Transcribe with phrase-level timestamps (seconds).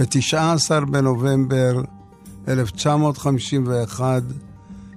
[0.00, 1.80] ב-19 בנובמבר
[2.48, 4.22] 1951,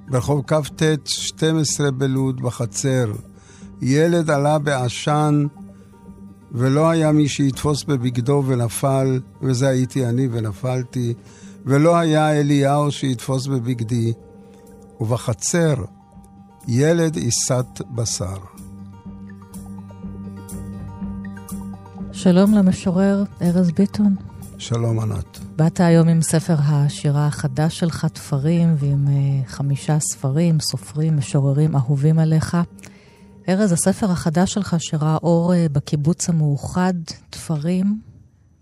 [0.07, 3.11] ברחוב כ"ט, 12 בלוד, בחצר,
[3.81, 5.45] ילד עלה בעשן
[6.51, 11.13] ולא היה מי שיתפוס בבגדו ונפל, וזה הייתי אני ונפלתי,
[11.65, 14.13] ולא היה אליהו שיתפוס בבגדי,
[14.99, 15.75] ובחצר
[16.67, 18.37] ילד עיסת בשר.
[22.11, 24.32] שלום למשורר ארז ביטון.
[24.63, 25.39] שלום ענת.
[25.55, 32.19] באת היום עם ספר השירה החדש שלך, תפרים, ועם uh, חמישה ספרים, סופרים, משוררים אהובים
[32.19, 32.57] עליך.
[33.49, 36.93] ארז, הספר החדש שלך שראה אור uh, בקיבוץ המאוחד,
[37.29, 38.01] תפרים.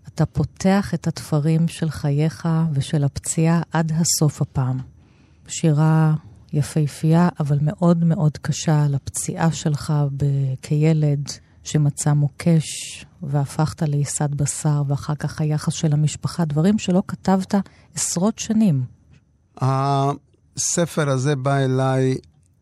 [0.08, 4.78] אתה פותח את התפרים של חייך ושל הפציעה עד הסוף הפעם.
[5.48, 6.14] שירה
[6.52, 11.28] יפהפייה, אבל מאוד מאוד קשה לפציעה שלך ב- כילד
[11.64, 12.64] שמצא מוקש
[13.22, 17.54] והפכת לעיסת בשר, ואחר כך היחס של המשפחה, דברים שלא כתבת
[17.94, 18.84] עשרות שנים.
[19.56, 22.16] הספר הזה בא אליי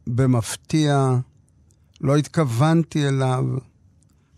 [0.06, 1.16] במפתיע,
[2.00, 3.44] לא התכוונתי אליו,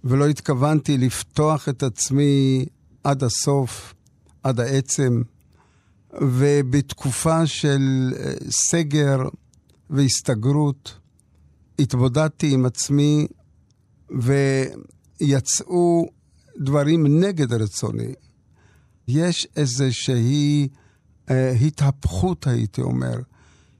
[0.04, 2.64] ולא התכוונתי לפתוח את עצמי
[3.04, 3.94] עד הסוף,
[4.42, 5.22] עד העצם.
[6.20, 9.18] ובתקופה של אה, סגר
[9.90, 10.98] והסתגרות,
[11.78, 13.26] התבודדתי עם עצמי
[14.20, 16.08] ויצאו
[16.58, 18.14] דברים נגד רצוני.
[19.08, 20.68] יש איזושהי
[21.30, 23.14] אה, התהפכות, הייתי אומר,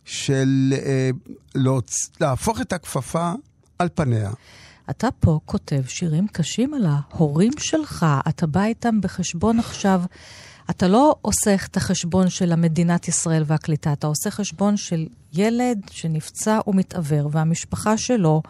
[0.04, 1.10] של אה,
[1.54, 2.10] להוצ...
[2.20, 3.32] להפוך את הכפפה
[3.78, 4.30] על פניה.
[4.90, 10.02] אתה פה כותב שירים קשים על ההורים שלך, אתה בא איתם בחשבון עכשיו.
[10.70, 16.60] אתה לא עושה את החשבון של המדינת ישראל והקליטה, אתה עושה חשבון של ילד שנפצע
[16.66, 18.42] ומתעוור, והמשפחה שלו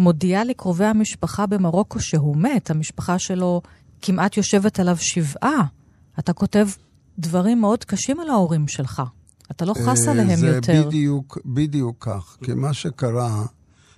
[0.00, 3.62] מודיעה לקרובי המשפחה במרוקו שהוא מת, המשפחה שלו
[4.02, 5.64] כמעט יושבת עליו שבעה.
[6.18, 6.68] אתה כותב
[7.18, 9.02] דברים מאוד קשים על ההורים שלך.
[9.50, 10.82] אתה לא חס אה, עליהם זה יותר.
[10.82, 12.36] זה בדיוק, בדיוק כך.
[12.44, 13.44] כי מה שקרה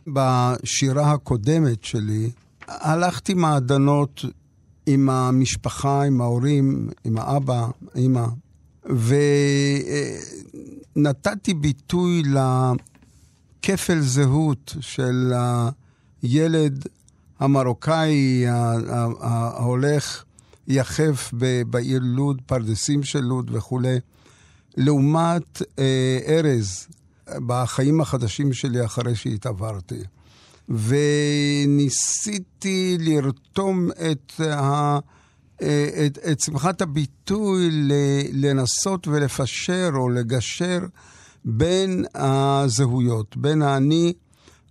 [0.07, 2.31] בשירה הקודמת שלי,
[2.69, 4.25] הלכתי מעדנות
[4.87, 8.27] עם המשפחה, עם ההורים, עם האבא, אימא,
[10.97, 12.23] ונתתי ביטוי
[13.63, 15.33] לכפל זהות של
[16.23, 16.87] הילד
[17.41, 18.45] המרוקאי
[19.21, 20.25] ההולך
[20.69, 21.31] יחף
[21.67, 23.99] בעיר לוד, פרדסים של לוד וכולי,
[24.77, 26.87] לעומת אה, ארז
[27.47, 30.03] בחיים החדשים שלי אחרי שהתעברתי.
[30.69, 32.17] וניסיתי
[33.01, 34.99] לרתום את, ה,
[35.57, 37.71] את, את שמחת הביטוי
[38.33, 40.81] לנסות ולפשר או לגשר
[41.45, 44.13] בין הזהויות, בין האני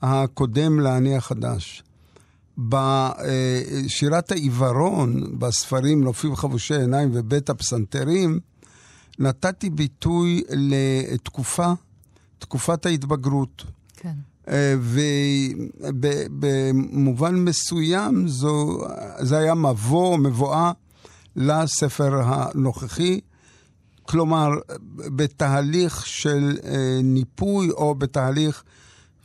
[0.02, 1.84] הקודם לאני החדש.
[2.58, 8.40] בשירת העיוורון, בספרים נופים חבושי עיניים ובית הפסנתרים,
[9.20, 11.74] נתתי ביטוי לתקופה,
[12.40, 13.64] תקופת ההתבגרות.
[13.98, 14.14] כן.
[16.02, 18.82] ובמובן מסוים זו,
[19.20, 20.72] זה היה מבוא, מבואה
[21.36, 23.20] לספר הנוכחי.
[24.04, 24.50] כלומר,
[24.96, 28.64] בתהליך של אה, ניפוי או בתהליך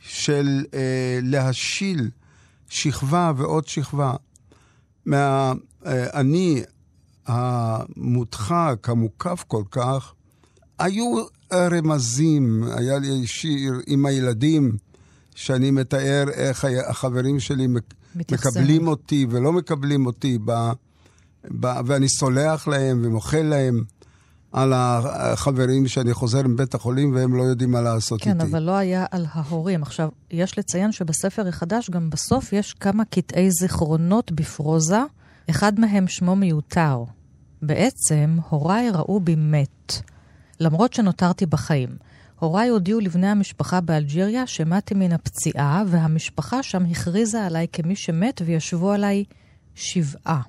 [0.07, 2.09] של אה, להשיל
[2.69, 4.13] שכבה ועוד שכבה
[5.05, 6.63] מהאני
[7.27, 10.13] המודחק, המוקף כל כך,
[10.79, 14.77] היו רמזים, היה לי שיר עם הילדים,
[15.35, 17.67] שאני מתאר איך החברים שלי
[18.15, 20.51] מקבלים אותי ולא מקבלים אותי, ב,
[21.59, 23.83] ב, ואני סולח להם ומוחל להם.
[24.51, 28.39] על החברים שאני חוזר מבית החולים והם לא יודעים מה לעשות כן, איתי.
[28.39, 29.81] כן, אבל לא היה על ההורים.
[29.81, 35.01] עכשיו, יש לציין שבספר החדש גם בסוף יש כמה קטעי זיכרונות בפרוזה,
[35.49, 37.03] אחד מהם שמו מיותר.
[37.61, 39.93] בעצם, הוריי ראו בי מת,
[40.59, 41.89] למרות שנותרתי בחיים.
[42.39, 48.91] הוריי הודיעו לבני המשפחה באלג'יריה שמתי מן הפציעה, והמשפחה שם הכריזה עליי כמי שמת וישבו
[48.91, 49.23] עליי
[49.75, 50.41] שבעה.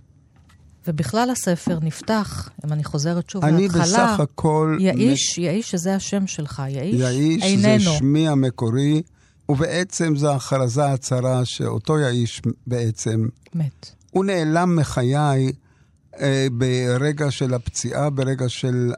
[0.89, 4.79] ובכלל הספר נפתח, אם אני חוזרת שוב אני להתחלה, בסך הכל...
[4.81, 5.43] יאיש, מ...
[5.43, 7.85] יאיש שזה השם שלך, יאיש, יאיש איננו.
[7.85, 9.03] זה שמי המקורי,
[9.49, 13.29] ובעצם זו הכרזה הצהרה שאותו יאיש בעצם...
[13.55, 13.91] מת.
[14.11, 15.53] הוא נעלם מחיי
[16.21, 18.93] אה, ברגע של הפציעה, ברגע של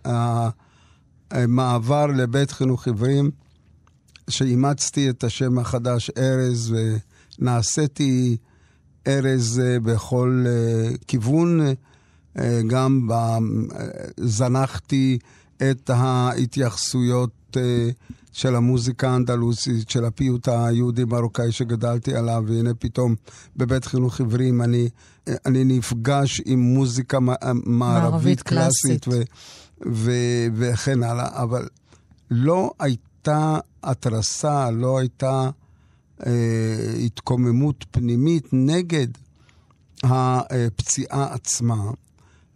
[1.31, 3.31] המעבר לבית חינוך עיוורים,
[4.31, 6.75] שאימצתי את השם החדש ארז
[7.39, 8.37] ונעשיתי
[9.07, 11.61] ארז אה, בכל אה, כיוון.
[12.67, 13.09] גם
[14.17, 15.19] זנחתי
[15.71, 17.57] את ההתייחסויות
[18.33, 23.15] של המוזיקה האנדלוסית, של הפיוט היהודי-מרוקאי שגדלתי עליו, והנה פתאום
[23.57, 24.89] בבית חינוך עברים אני,
[25.47, 29.23] אני נפגש עם מוזיקה מערבית, מערבית קלאסית, ו,
[29.87, 30.13] ו,
[30.55, 31.69] וכן הלאה, אבל
[32.31, 35.51] לא הייתה התרסה, לא הייתה
[36.27, 39.09] אה, התקוממות פנימית נגד
[40.03, 41.91] הפציעה עצמה.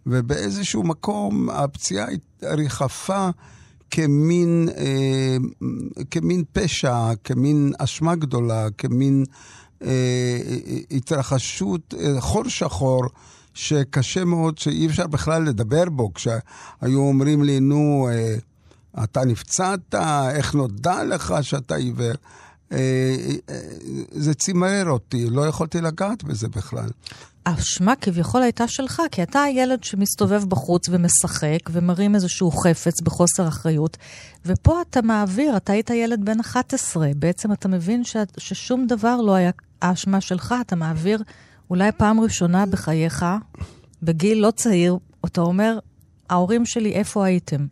[0.05, 2.07] ובאיזשהו מקום הפציעה
[2.43, 3.29] ריחפה
[3.91, 5.37] כמין, אה,
[6.11, 9.23] כמין פשע, כמין אשמה גדולה, כמין
[9.83, 10.39] אה,
[10.91, 13.03] התרחשות, אה, חור שחור.
[13.55, 16.13] שקשה מאוד, שאי אפשר בכלל לדבר בו.
[16.13, 18.35] כשהיו אומרים לי, נו, אה,
[19.03, 19.95] אתה נפצעת,
[20.35, 22.13] איך נודע לך שאתה עיוור?
[22.75, 23.15] אה,
[23.49, 23.59] אה,
[24.11, 26.89] זה צימרר אותי, לא יכולתי לגעת בזה בכלל.
[27.45, 33.97] האשמה כביכול הייתה שלך, כי אתה הילד שמסתובב בחוץ ומשחק ומרים איזשהו חפץ בחוסר אחריות,
[34.45, 39.35] ופה אתה מעביר, אתה היית ילד בן 11, בעצם אתה מבין ש, ששום דבר לא
[39.35, 39.51] היה
[39.81, 41.23] האשמה שלך, אתה מעביר
[41.69, 43.25] אולי פעם ראשונה בחייך,
[44.03, 45.79] בגיל לא צעיר, אתה אומר,
[46.29, 47.65] ההורים שלי, איפה הייתם?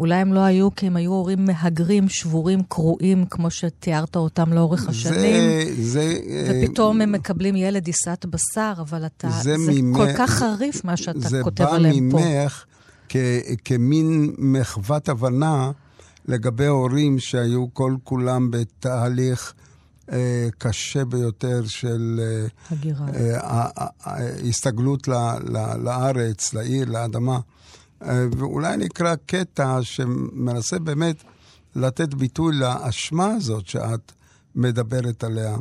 [0.00, 4.88] אולי הם לא היו כי הם היו הורים מהגרים, שבורים, קרועים, כמו שתיארת אותם לאורך
[4.88, 5.42] השנים.
[5.76, 6.14] זה...
[6.44, 9.30] זה ופתאום הם מקבלים ילד עיסת בשר, אבל אתה...
[9.30, 12.18] זה, זה ממך, כל כך חריף מה שאתה כותב עליהם פה.
[12.18, 12.64] זה בא ממך
[13.64, 15.70] כמין מחוות הבנה
[16.28, 19.54] לגבי הורים שהיו כל כולם בתהליך...
[20.12, 23.06] אה, קשה ביותר של אה, הגירה.
[23.14, 23.68] אה,
[24.48, 25.08] הסתגלות
[25.84, 27.38] לארץ, לעיר, לאדמה.
[28.04, 31.16] אה, ואולי נקרא קטע שמנסה באמת
[31.76, 34.12] לתת ביטוי לאשמה הזאת שאת
[34.54, 35.56] מדברת עליה.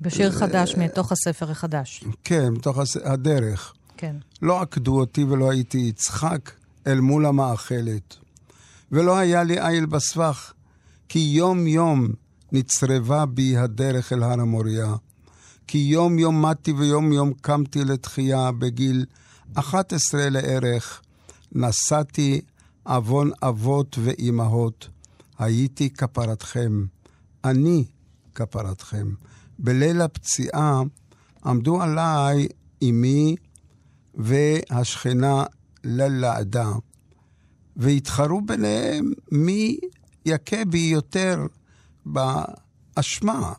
[0.00, 2.04] בשיר חדש מתוך הספר החדש.
[2.24, 3.74] כן, מתוך הדרך.
[3.96, 4.16] כן.
[4.42, 6.50] לא עקדו אותי ולא הייתי יצחק
[6.86, 8.16] אל מול המאכלת.
[8.92, 10.52] ולא היה לי איל בסבך,
[11.08, 12.08] כי יום-יום
[12.52, 14.94] נצרבה בי הדרך אל הר המוריה.
[15.66, 19.04] כי יום-יום מתי ויום-יום קמתי לתחייה בגיל
[19.54, 21.02] 11 לערך,
[21.54, 22.40] נשאתי
[22.82, 24.88] עוון אבות ואימהות,
[25.38, 26.84] הייתי כפרתכם,
[27.44, 27.84] אני
[28.34, 29.14] כפרתכם.
[29.58, 30.82] בליל הפציעה
[31.44, 32.48] עמדו עליי
[32.82, 33.36] אמי
[34.14, 35.44] והשכנה
[35.84, 36.72] ללעדה,
[37.76, 39.78] והתחרו ביניהם מי
[40.26, 41.46] יכה בי יותר
[42.06, 43.52] באשמה.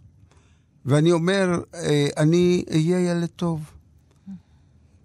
[0.86, 3.72] ואני אומר, אה, אני אהיה ילד טוב.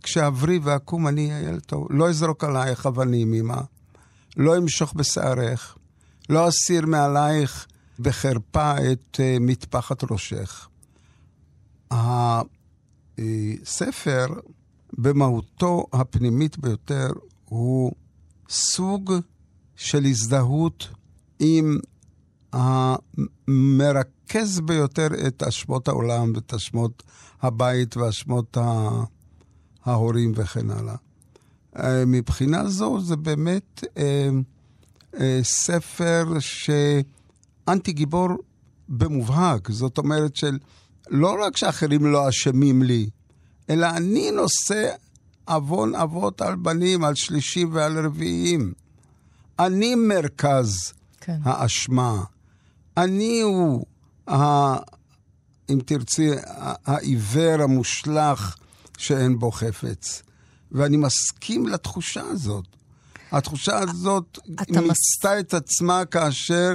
[0.03, 1.87] כשאבריא ואקום אני אהיה טוב.
[1.91, 3.61] לא אזרוק עלייך אבנים, אמא.
[4.37, 5.77] לא אמשוך בשערך.
[6.29, 7.67] לא אסיר מעלייך
[7.99, 10.69] בחרפה את uh, מטפחת ראשך.
[13.19, 14.27] הספר,
[14.93, 17.11] במהותו הפנימית ביותר,
[17.45, 17.93] הוא
[18.49, 19.13] סוג
[19.77, 20.89] של הזדהות
[21.39, 21.79] עם
[22.53, 27.03] המרכז ביותר את אשמות העולם ואת אשמות
[27.43, 28.91] הבית ואשמות ה...
[29.89, 30.95] ההורים וכן הלאה.
[31.77, 34.29] אה, מבחינה זו זה באמת אה,
[35.21, 38.29] אה, ספר שאנטי גיבור
[38.89, 39.71] במובהק.
[39.71, 40.59] זאת אומרת של
[41.11, 43.09] לא רק שאחרים לא אשמים לי,
[43.71, 44.91] אלא אני נושא
[45.45, 48.73] עוון אבות על בנים, על שלישים ועל רביעים.
[49.59, 51.39] אני מרכז כן.
[51.43, 52.25] האשמה.
[52.97, 53.85] אני הוא,
[54.29, 54.37] ה,
[55.71, 56.31] אם תרצי,
[56.87, 58.57] העיוור המושלך
[58.99, 60.23] שאין בו חפץ.
[60.73, 62.65] ואני מסכים לתחושה הזאת.
[63.33, 65.27] התחושה הזאת מיצתה מס...
[65.41, 66.75] את עצמה כאשר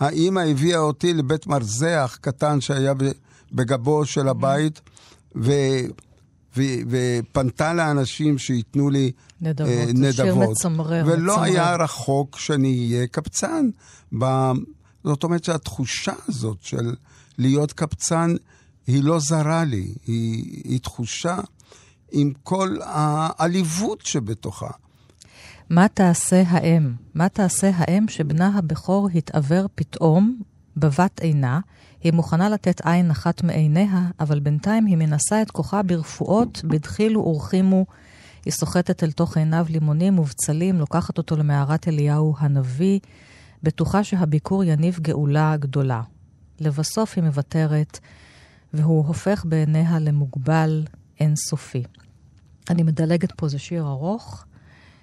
[0.00, 2.92] האימא הביאה אותי לבית מרזח קטן שהיה
[3.52, 4.80] בגבו של הבית,
[5.36, 5.52] ו...
[6.56, 6.62] ו...
[6.90, 9.68] ופנתה לאנשים שייתנו לי נדבות.
[9.68, 10.14] אה, נדבות.
[10.14, 11.04] שיר מצמרר.
[11.06, 11.44] ולא מצמרר.
[11.44, 13.68] היה רחוק שאני אהיה קבצן.
[14.18, 14.24] ב...
[15.04, 16.94] זאת אומרת שהתחושה הזאת של
[17.38, 18.34] להיות קבצן
[18.86, 21.38] היא לא זרה לי, היא, היא תחושה
[22.16, 24.70] עם כל העליבות שבתוכה.
[25.70, 26.92] מה תעשה האם?
[27.14, 30.40] מה תעשה האם שבנה הבכור התעוור פתאום
[30.76, 31.60] בבת עינה?
[32.02, 37.86] היא מוכנה לתת עין אחת מעיניה, אבל בינתיים היא מנסה את כוחה ברפואות, בדחילו ורחימו.
[38.44, 42.98] היא סוחטת אל תוך עיניו לימונים ובצלים, לוקחת אותו למערת אליהו הנביא,
[43.62, 46.02] בטוחה שהביקור יניב גאולה גדולה.
[46.60, 47.98] לבסוף היא מוותרת,
[48.74, 50.84] והוא הופך בעיניה למוגבל
[51.20, 51.82] אינסופי.
[52.70, 54.44] אני מדלגת פה, זה שיר ארוך.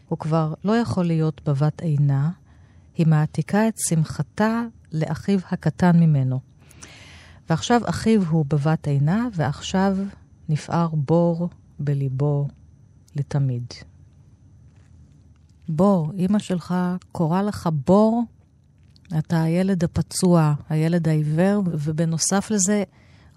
[0.07, 2.31] הוא כבר לא יכול להיות בבת עינה.
[2.95, 6.39] היא מעתיקה את שמחתה לאחיו הקטן ממנו.
[7.49, 9.97] ועכשיו אחיו הוא בבת עינה, ועכשיו
[10.49, 11.49] נפער בור
[11.79, 12.47] בליבו
[13.15, 13.65] לתמיד.
[15.69, 16.75] בור, אימא שלך
[17.11, 18.23] קורא לך בור,
[19.17, 22.83] אתה הילד הפצוע, הילד העיוור, ובנוסף לזה,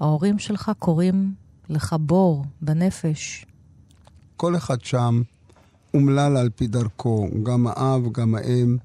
[0.00, 1.35] ההורים שלך קוראים
[1.69, 3.47] לך בור בנפש.
[4.37, 5.23] כל אחד שם
[5.95, 8.76] אומלל על פי דרכו, גם האב, גם האם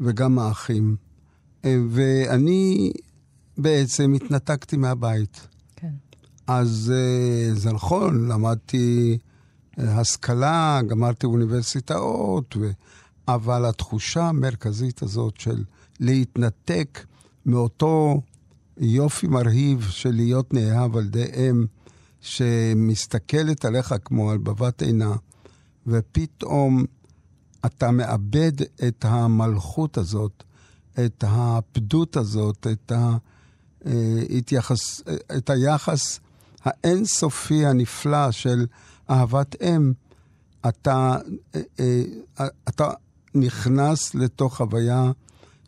[0.00, 0.96] וגם האחים.
[1.64, 2.92] אה, ואני
[3.58, 5.46] בעצם התנתקתי מהבית.
[5.76, 5.92] כן.
[6.46, 9.18] אז אה, זה נכון, למדתי
[9.78, 12.70] אה, השכלה, גמרתי אוניברסיטאות, ו...
[13.28, 15.64] אבל התחושה המרכזית הזאת של
[16.00, 17.06] להתנתק
[17.46, 18.20] מאותו
[18.78, 21.64] יופי מרהיב של להיות נאהב על ידי אם
[22.20, 25.14] שמסתכלת עליך כמו על בבת עינה,
[25.86, 26.84] ופתאום
[27.66, 28.52] אתה מאבד
[28.88, 30.44] את המלכות הזאת,
[31.04, 32.92] את הפדות הזאת, את,
[33.84, 35.02] ההתייחס,
[35.36, 36.20] את היחס
[36.64, 38.66] האינסופי הנפלא של
[39.10, 39.92] אהבת אם,
[40.68, 41.16] אתה,
[42.68, 42.90] אתה
[43.34, 45.12] נכנס לתוך חוויה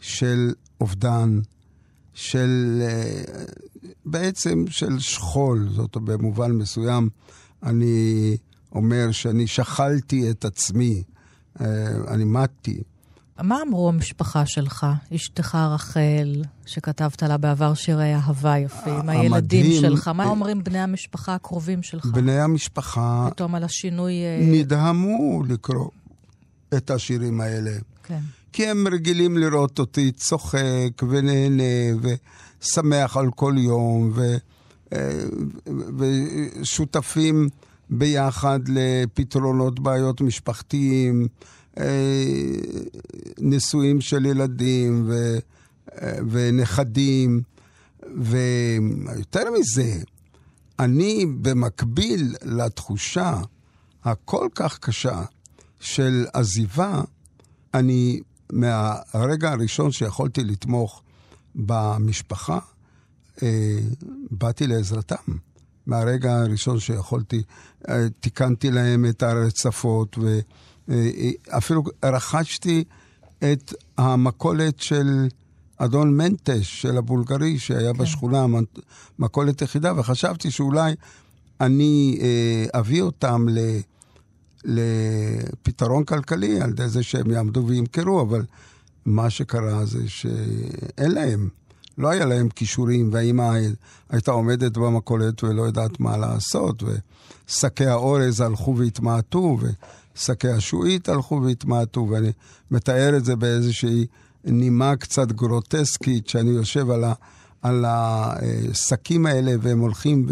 [0.00, 1.40] של אובדן,
[2.14, 2.82] של
[4.04, 7.08] בעצם של שכול, זאת במובן מסוים
[7.62, 8.36] אני
[8.72, 11.02] אומר שאני שכלתי את עצמי,
[12.08, 12.82] אני מתתי.
[13.42, 20.24] מה אמרו המשפחה שלך, אשתך רחל, שכתבת לה בעבר שירי אהבה יפים, הילדים שלך, מה
[20.24, 22.06] אומרים בני המשפחה הקרובים שלך?
[22.06, 23.28] בני המשפחה...
[23.30, 24.14] פתאום על השינוי...
[24.40, 25.88] נדהמו לקרוא
[26.76, 27.72] את השירים האלה.
[28.02, 28.20] כן.
[28.52, 31.98] כי הם רגילים לראות אותי צוחק ונהנה
[32.60, 34.36] ושמח על כל יום, ו,
[35.98, 37.48] ושותפים
[37.90, 41.28] ביחד לפתרונות בעיות משפחתיים.
[43.38, 45.38] נישואים של ילדים ו,
[46.30, 47.42] ונכדים,
[48.16, 49.94] ויותר מזה,
[50.78, 53.40] אני במקביל לתחושה
[54.04, 55.22] הכל כך קשה
[55.80, 57.02] של עזיבה,
[57.74, 58.20] אני
[58.52, 61.02] מהרגע הראשון שיכולתי לתמוך
[61.54, 62.58] במשפחה,
[63.42, 63.78] אה,
[64.30, 65.32] באתי לעזרתם.
[65.86, 67.42] מהרגע הראשון שיכולתי,
[67.88, 70.18] אה, תיקנתי להם את הרצפות,
[70.88, 72.84] ואפילו רכשתי
[73.38, 75.28] את המכולת של
[75.76, 77.98] אדון מנטש, של הבולגרי, שהיה כן.
[77.98, 78.46] בשכונה,
[79.18, 80.94] מכולת יחידה, וחשבתי שאולי
[81.60, 83.58] אני אה, אביא אותם ל...
[84.64, 88.44] לפתרון כלכלי על ידי זה שהם יעמדו וימכרו, אבל
[89.06, 91.48] מה שקרה זה שאין להם,
[91.98, 93.58] לא היה להם כישורים, והאימא
[94.10, 99.58] הייתה עומדת במכולת ולא יודעת מה לעשות, ושקי האורז הלכו והתמעטו,
[100.16, 102.32] ושקי השועית הלכו והתמעטו, ואני
[102.70, 104.06] מתאר את זה באיזושהי
[104.44, 107.12] נימה קצת גרוטסקית, שאני יושב על ה...
[107.62, 110.26] על השקים האלה, והם הולכים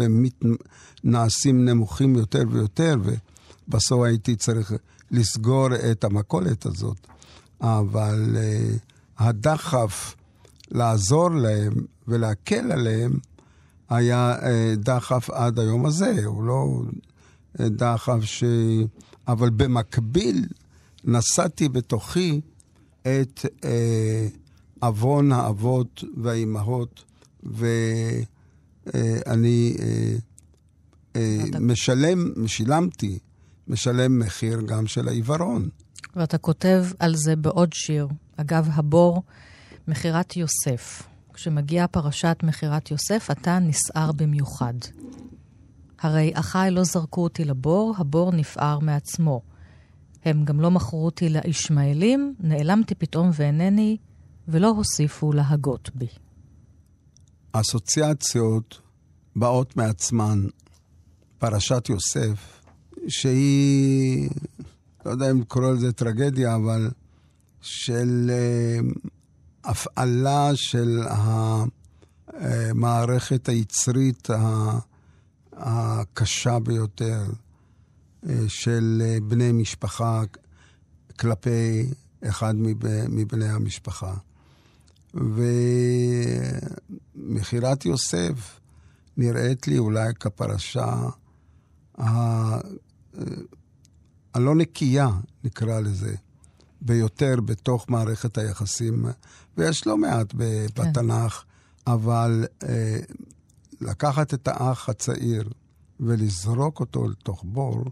[1.03, 2.95] ונעשים נמוכים יותר ויותר,
[3.71, 4.73] ובסוף הייתי צריך
[5.11, 7.07] לסגור את המכולת הזאת.
[7.61, 8.39] אבל uh,
[9.17, 10.15] הדחף
[10.71, 11.73] לעזור להם
[12.07, 13.13] ולהקל עליהם
[13.89, 14.43] היה uh,
[14.75, 16.81] דחף עד היום הזה, הוא לא
[17.57, 18.43] uh, דחף ש...
[19.27, 20.45] אבל במקביל
[21.03, 22.41] נשאתי בתוכי
[23.01, 23.45] את
[24.79, 27.03] עוון האבות והאימהות,
[27.43, 28.33] ואני
[31.59, 33.19] משלם, שילמתי,
[33.67, 35.69] משלם מחיר גם של העיוורון.
[36.15, 38.07] ואתה כותב על זה בעוד שיר.
[38.37, 39.23] אגב, הבור,
[39.87, 41.03] מכירת יוסף.
[41.33, 44.73] כשמגיעה פרשת מכירת יוסף, אתה נסער במיוחד.
[45.99, 49.41] הרי אחיי לא זרקו אותי לבור, הבור נפער מעצמו.
[50.25, 53.97] הם גם לא מכרו אותי לישמעאלים, נעלמתי פתאום ואינני,
[54.47, 56.07] ולא הוסיפו להגות בי.
[57.51, 58.81] אסוציאציות
[59.35, 60.45] באות מעצמן.
[61.37, 62.60] פרשת יוסף,
[63.07, 64.29] שהיא
[65.05, 66.89] לא יודע אם לקרוא לזה טרגדיה, אבל
[67.61, 68.33] של uh,
[69.63, 71.01] הפעלה של
[72.27, 74.27] המערכת היצרית
[75.53, 77.23] הקשה ביותר
[78.25, 80.23] uh, של uh, בני משפחה
[81.19, 81.89] כלפי
[82.23, 82.53] אחד
[83.09, 84.13] מבני המשפחה.
[87.15, 88.59] ומכירת יוסף
[89.17, 90.95] נראית לי אולי כפרשה
[94.33, 95.09] הלא נקייה,
[95.43, 96.15] נקרא לזה,
[96.81, 99.05] ביותר בתוך מערכת היחסים,
[99.57, 100.37] ויש לא מעט כן.
[100.75, 101.43] בתנ"ך,
[101.87, 102.99] אבל אה,
[103.81, 105.49] לקחת את האח הצעיר
[105.99, 107.85] ולזרוק אותו לתוך בור,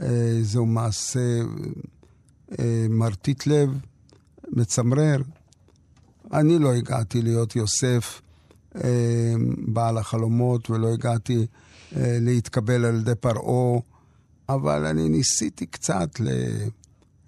[0.00, 1.40] אה, זהו מעשה
[2.58, 3.70] אה, מרטיט לב,
[4.48, 5.22] מצמרר.
[6.32, 8.20] אני לא הגעתי להיות יוסף
[8.84, 9.34] אה,
[9.66, 11.46] בעל החלומות, ולא הגעתי
[11.96, 13.80] אה, להתקבל על ידי פרעה,
[14.48, 16.28] אבל אני ניסיתי קצת, ל...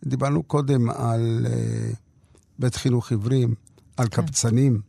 [0.05, 1.91] דיברנו קודם על אה,
[2.59, 3.55] בית חינוך עיוורים,
[3.97, 4.23] על כן.
[4.23, 4.81] קבצנים,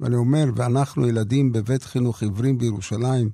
[0.00, 3.30] ואני אומר, ואנחנו ילדים בבית חינוך עיוורים בירושלים,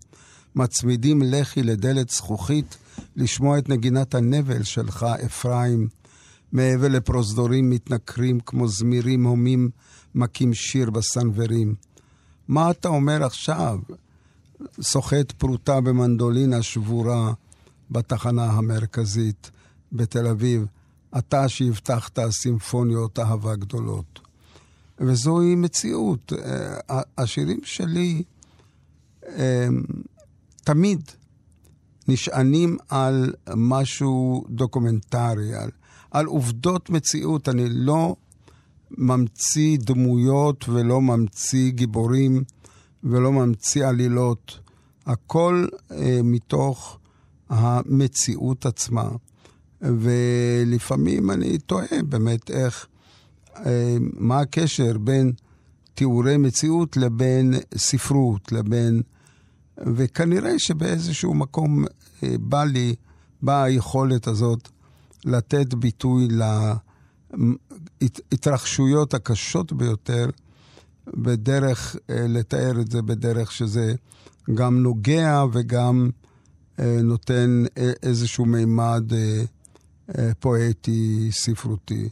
[0.55, 2.77] מצמידים לחי לדלת זכוכית
[3.17, 5.89] לשמוע את נגינת הנבל שלך, אפרים.
[6.53, 9.71] מעבר לפרוזדורים מתנכרים כמו זמירים הומים
[10.15, 11.75] מכים שיר בסנוורים.
[12.49, 13.79] מה אתה אומר עכשיו?
[14.81, 17.33] סוחט פרוטה במנדולינה שבורה
[17.91, 19.51] בתחנה המרכזית
[19.93, 20.67] בתל אביב,
[21.19, 24.21] אתה שהבטחת סימפוניות אהבה גדולות.
[25.01, 26.33] וזוהי מציאות.
[26.33, 28.23] אה, השירים שלי
[29.29, 29.69] אה,
[30.65, 31.01] תמיד
[32.09, 35.71] נשענים על משהו דוקומנטרי, על,
[36.11, 37.49] על עובדות מציאות.
[37.49, 38.17] אני לא
[38.91, 42.45] ממציא דמויות ולא ממציא גיבורים
[43.05, 44.59] ולא ממציא עלילות.
[45.07, 46.99] הכל אה, מתוך
[47.49, 49.09] המציאות עצמה.
[49.83, 52.87] ולפעמים אני תוהה באמת איך,
[53.57, 55.33] אה, מה הקשר בין
[55.95, 59.03] תיאורי מציאות לבין ספרות, לבין...
[59.79, 61.85] וכנראה שבאיזשהו מקום
[62.23, 62.95] אה, בא לי,
[63.43, 64.69] באה היכולת הזאת
[65.25, 66.29] לתת ביטוי
[68.33, 70.31] להתרחשויות הקשות ביותר,
[71.07, 73.95] בדרך, אה, לתאר את זה בדרך שזה
[74.55, 76.11] גם נוגע וגם
[76.79, 77.65] נותן
[78.03, 79.05] איזשהו מימד
[80.41, 82.09] פואטי, ספרותי.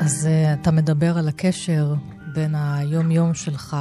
[0.00, 0.28] אז
[0.60, 1.94] אתה מדבר על הקשר
[2.34, 3.76] בין היום-יום שלך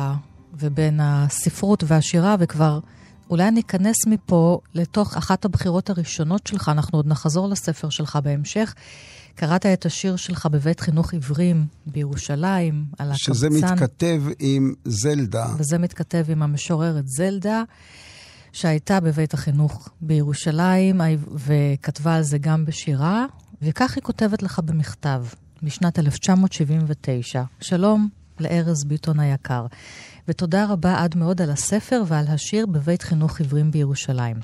[0.60, 2.80] ובין הספרות והשירה, וכבר
[3.30, 8.74] אולי ניכנס מפה לתוך אחת הבחירות הראשונות שלך, אנחנו עוד נחזור לספר שלך בהמשך.
[9.36, 13.34] קראת את השיר שלך בבית חינוך עיוורים בירושלים, על הקבצן.
[13.34, 15.46] שזה מתכתב עם זלדה.
[15.58, 17.64] וזה מתכתב עם המשוררת זלדה,
[18.52, 21.02] שהייתה בבית החינוך בירושלים,
[21.36, 23.26] וכתבה על זה גם בשירה,
[23.62, 25.26] וכך היא כותבת לך במכתב.
[25.64, 27.44] משנת 1979.
[27.62, 29.66] שלום לארז ביטון היקר,
[30.28, 34.38] ותודה רבה עד מאוד על הספר ועל השיר בבית חינוך עיוורים בירושלים.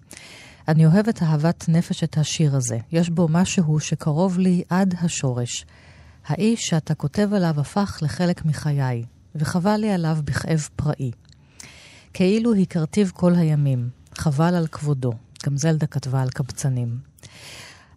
[0.70, 2.78] אני אוהבת אהבת נפש את השיר הזה.
[2.92, 5.66] יש בו משהו שקרוב לי עד השורש.
[6.28, 9.04] האיש שאתה כותב עליו הפך לחלק מחיי,
[9.36, 11.12] וחבל לי עליו בכאב פראי.
[12.14, 15.12] כאילו הכרתיו כל הימים, חבל על כבודו.
[15.46, 16.98] גם זלדה כתבה על קבצנים.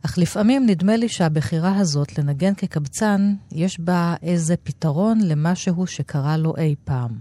[0.02, 6.54] אך לפעמים נדמה לי שהבחירה הזאת לנגן כקבצן, יש בה איזה פתרון למשהו שקרה לו
[6.56, 7.18] אי פעם.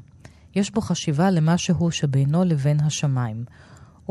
[0.55, 3.45] יש בו חשיבה למשהו שבינו לבין השמיים,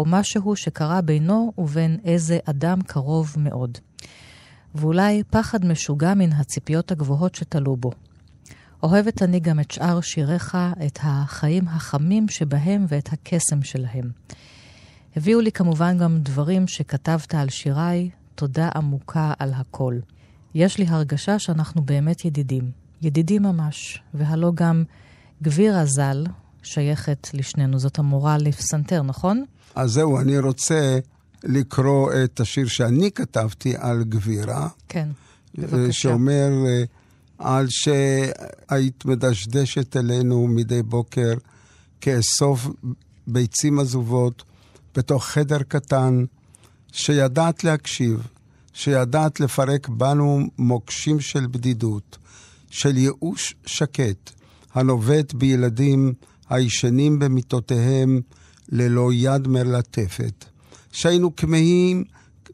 [0.00, 3.78] או משהו שקרה בינו ובין איזה אדם קרוב מאוד.
[4.74, 7.90] ואולי פחד משוגע מן הציפיות הגבוהות שתלו בו.
[8.82, 14.10] אוהבת אני גם את שאר שיריך, את החיים החמים שבהם ואת הקסם שלהם.
[15.16, 19.98] הביאו לי כמובן גם דברים שכתבת על שיריי, תודה עמוקה על הכל.
[20.54, 22.70] יש לי הרגשה שאנחנו באמת ידידים.
[23.02, 24.84] ידידים ממש, והלא גם
[25.42, 26.24] גבירה ז"ל
[26.62, 27.78] שייכת לשנינו.
[27.78, 29.44] זאת המורה לפסנתר, נכון?
[29.74, 30.98] אז זהו, אני רוצה
[31.44, 34.68] לקרוא את השיר שאני כתבתי על גבירה.
[34.88, 35.09] כן,
[35.54, 35.92] בבקשה.
[35.92, 36.85] שאומר אה,
[37.38, 41.35] על שהיית מדשדשת אלינו מדי בוקר
[42.00, 42.66] כאסוף
[43.26, 44.42] ביצים עזובות
[44.96, 46.24] בתוך חדר קטן,
[46.92, 48.26] שידעת להקשיב,
[48.72, 52.18] שידעת לפרק בנו מוקשים של בדידות,
[52.70, 54.30] של ייאוש שקט,
[54.74, 56.12] הנובט בילדים
[56.48, 58.20] הישנים במיטותיהם
[58.70, 60.44] ללא יד מלטפת.
[60.92, 62.04] שהיינו כמהים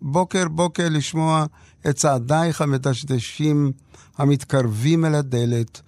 [0.03, 1.47] בוקר בוקר לשמוע
[1.89, 3.73] את צעדייך המדשדשים
[4.19, 5.81] המתקרבים אל הדלת,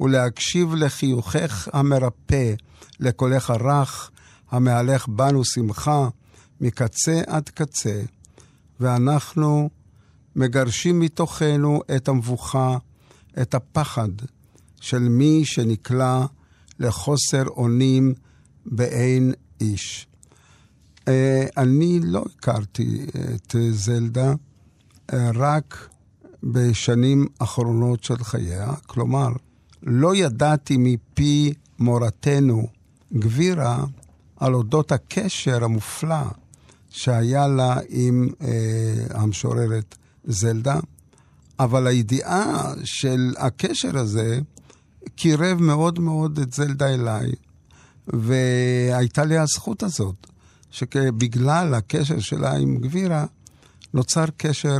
[0.00, 2.54] ולהקשיב לחיוכך המרפא,
[3.00, 4.10] לקולך הרך,
[4.50, 6.08] המהלך בנו שמחה,
[6.60, 8.02] מקצה עד קצה,
[8.80, 9.70] ואנחנו
[10.36, 12.78] מגרשים מתוכנו את המבוכה,
[13.42, 14.08] את הפחד
[14.80, 16.26] של מי שנקלע
[16.78, 18.14] לחוסר אונים
[18.66, 20.06] באין איש.
[21.08, 24.34] אה, אני לא הכרתי את זלדה
[25.12, 25.88] אה, רק
[26.42, 29.28] בשנים אחרונות של חייה, כלומר,
[29.82, 32.68] לא ידעתי מפי מורתנו,
[33.12, 33.84] גבירה,
[34.36, 36.24] על אודות הקשר המופלא
[36.90, 40.80] שהיה לה עם אה, המשוררת זלדה,
[41.58, 44.40] אבל הידיעה של הקשר הזה
[45.14, 47.32] קירב מאוד מאוד את זלדה אליי,
[48.08, 50.26] והייתה לי הזכות הזאת,
[50.70, 53.26] שבגלל הקשר שלה עם גבירה,
[53.94, 54.78] נוצר קשר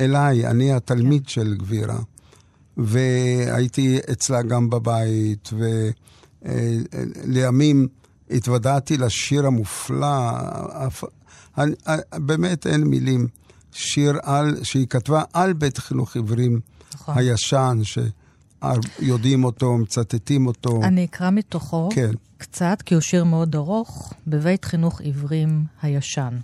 [0.00, 1.98] אליי, אני התלמיד של גבירה.
[2.76, 5.50] והייתי אצלה גם בבית,
[6.42, 7.88] ולימים
[8.30, 10.32] התוודעתי לשיר המופלא,
[12.14, 13.28] באמת אין מילים.
[13.74, 16.60] שיר על, שהיא כתבה על בית חינוך עיוורים
[16.94, 17.18] נכון.
[17.18, 17.78] הישן,
[18.98, 20.80] שיודעים אותו, מצטטים אותו.
[20.82, 22.10] אני אקרא מתוכו כן.
[22.38, 26.38] קצת, כי הוא שיר מאוד ארוך, בבית חינוך עיוורים הישן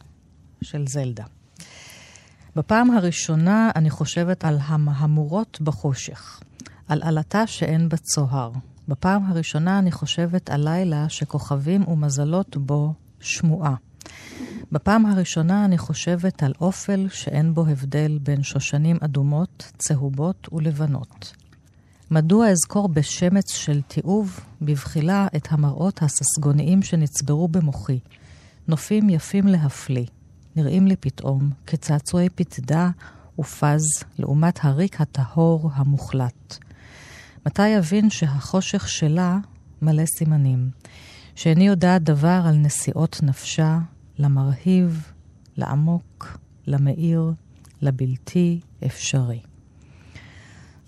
[0.63, 1.25] של זלדה.
[2.57, 6.41] בפעם הראשונה אני חושבת על המהמורות בחושך,
[6.89, 8.53] על עלתה שאין בה צוהר.
[8.89, 13.75] בפעם הראשונה אני חושבת על לילה שכוכבים ומזלות בו שמועה.
[14.73, 21.33] בפעם הראשונה אני חושבת על אופל שאין בו הבדל בין שושנים אדומות, צהובות ולבנות.
[22.13, 27.99] מדוע אזכור בשמץ של תיעוב, בבחילה, את המראות הססגוניים שנצברו במוחי?
[28.69, 30.07] נופים יפים להפליא,
[30.57, 32.91] נראים לי פתאום כצעצועי פתדה
[33.39, 33.83] ופז
[34.19, 36.59] לעומת הריק הטהור המוחלט.
[37.47, 39.39] מתי אבין שהחושך שלה
[39.83, 40.71] מלא סימנים?
[41.35, 43.79] שאיני יודעת דבר על נסיעות נפשה,
[44.19, 45.13] למרהיב,
[45.57, 47.33] לעמוק, למאיר,
[47.83, 49.41] לבלתי אפשרי.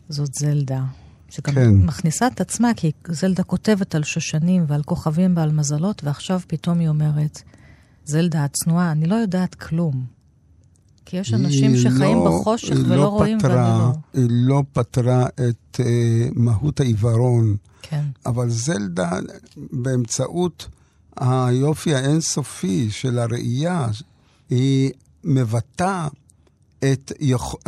[0.08, 0.84] זאת זלדה,
[1.32, 1.70] שגם כן.
[1.74, 6.88] מכניסה את עצמה, כי זלדה כותבת על שושנים ועל כוכבים ועל מזלות, ועכשיו פתאום היא
[6.88, 7.42] אומרת,
[8.04, 10.04] זלדה הצנועה, אני לא יודעת כלום.
[11.04, 14.22] כי יש אנשים שחיים לא, בחושך ולא לא רואים פתרה, ואני לא.
[14.22, 15.84] היא לא פתרה את uh,
[16.34, 17.56] מהות העיוורון.
[17.82, 18.04] כן.
[18.26, 19.10] אבל זלדה,
[19.72, 20.68] באמצעות
[21.16, 23.88] היופי האינסופי של הראייה,
[24.50, 24.90] היא
[25.24, 26.08] מבטאה
[26.78, 27.12] את,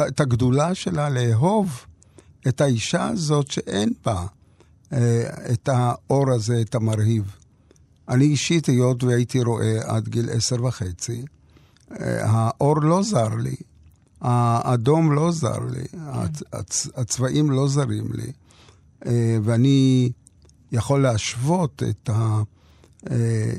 [0.08, 1.86] את הגדולה שלה לאהוב
[2.48, 4.26] את האישה הזאת שאין בה
[4.90, 4.96] uh,
[5.52, 7.36] את האור הזה, את המרהיב.
[8.08, 11.24] אני אישית, היות והייתי רואה עד גיל עשר וחצי,
[12.00, 13.56] אה, האור לא זר לי,
[14.20, 18.32] האדום לא זר לי, הצ, הצ, הצבעים לא זרים לי,
[19.06, 20.10] אה, ואני
[20.72, 22.42] יכול להשוות את ה,
[23.10, 23.52] אה,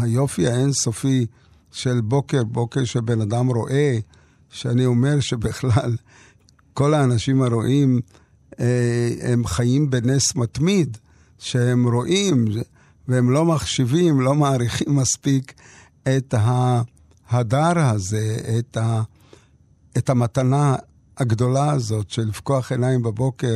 [0.00, 1.26] היופי האינסופי
[1.72, 3.98] של בוקר, בוקר שבן אדם רואה,
[4.50, 5.96] שאני אומר שבכלל
[6.74, 8.00] כל האנשים הרואים,
[9.22, 10.98] הם חיים בנס מתמיד,
[11.38, 12.44] שהם רואים,
[13.08, 15.54] והם לא מחשיבים, לא מעריכים מספיק
[16.02, 16.34] את
[17.30, 19.02] ההדר הזה, את, ה,
[19.98, 20.76] את המתנה
[21.18, 23.54] הגדולה הזאת של לפקוח עיניים בבוקר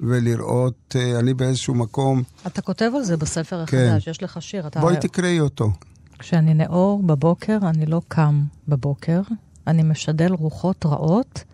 [0.00, 2.22] ולראות, אה, אני באיזשהו מקום...
[2.46, 3.88] אתה כותב על זה בספר כן.
[3.88, 4.66] החדש, יש לך שיר.
[4.66, 4.80] אתה...
[4.80, 5.72] בואי תקראי אותו.
[6.18, 9.20] כשאני נאור בבוקר, אני לא קם בבוקר,
[9.66, 11.44] אני משדל רוחות רעות,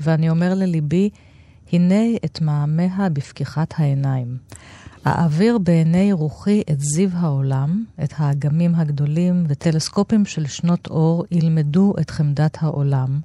[0.00, 1.10] ואני אומר לליבי,
[1.72, 4.36] הנה את מעמיה בפקיחת העיניים.
[5.06, 12.10] אעביר בעיני רוחי את זיו העולם, את האגמים הגדולים וטלסקופים של שנות אור ילמדו את
[12.10, 13.20] חמדת העולם,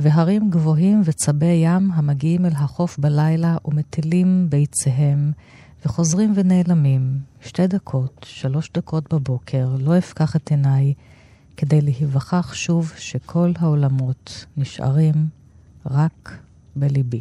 [0.00, 5.32] והרים גבוהים וצבי ים המגיעים אל החוף בלילה ומטילים ביציהם,
[5.84, 10.94] וחוזרים ונעלמים, שתי דקות, שלוש דקות בבוקר, לא אפקח את עיניי,
[11.56, 15.14] כדי להיווכח שוב שכל העולמות נשארים
[15.86, 16.38] רק
[16.76, 17.20] בליבי.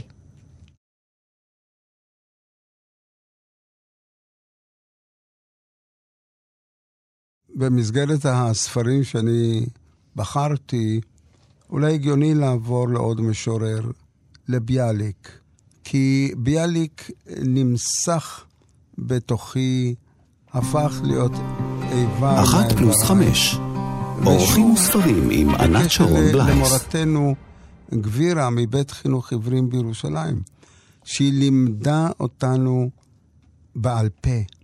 [7.60, 9.65] במסגרת הספרים שאני
[10.15, 11.02] בחרתי,
[11.69, 13.82] אולי הגיוני לעבור לעוד משורר,
[14.48, 15.39] לביאליק.
[15.84, 18.43] כי ביאליק נמסך
[18.98, 19.95] בתוכי,
[20.54, 21.32] הפך להיות
[21.91, 22.43] איבר.
[22.43, 23.56] אחת פלוס חמש.
[24.26, 26.50] אורחים וספרים עם ענת שרון בלייס.
[26.50, 27.36] למורתנו
[27.93, 30.41] גבירה מבית חינוך עיוורים בירושלים,
[31.04, 32.89] שהיא לימדה אותנו
[33.76, 34.59] בעל פה.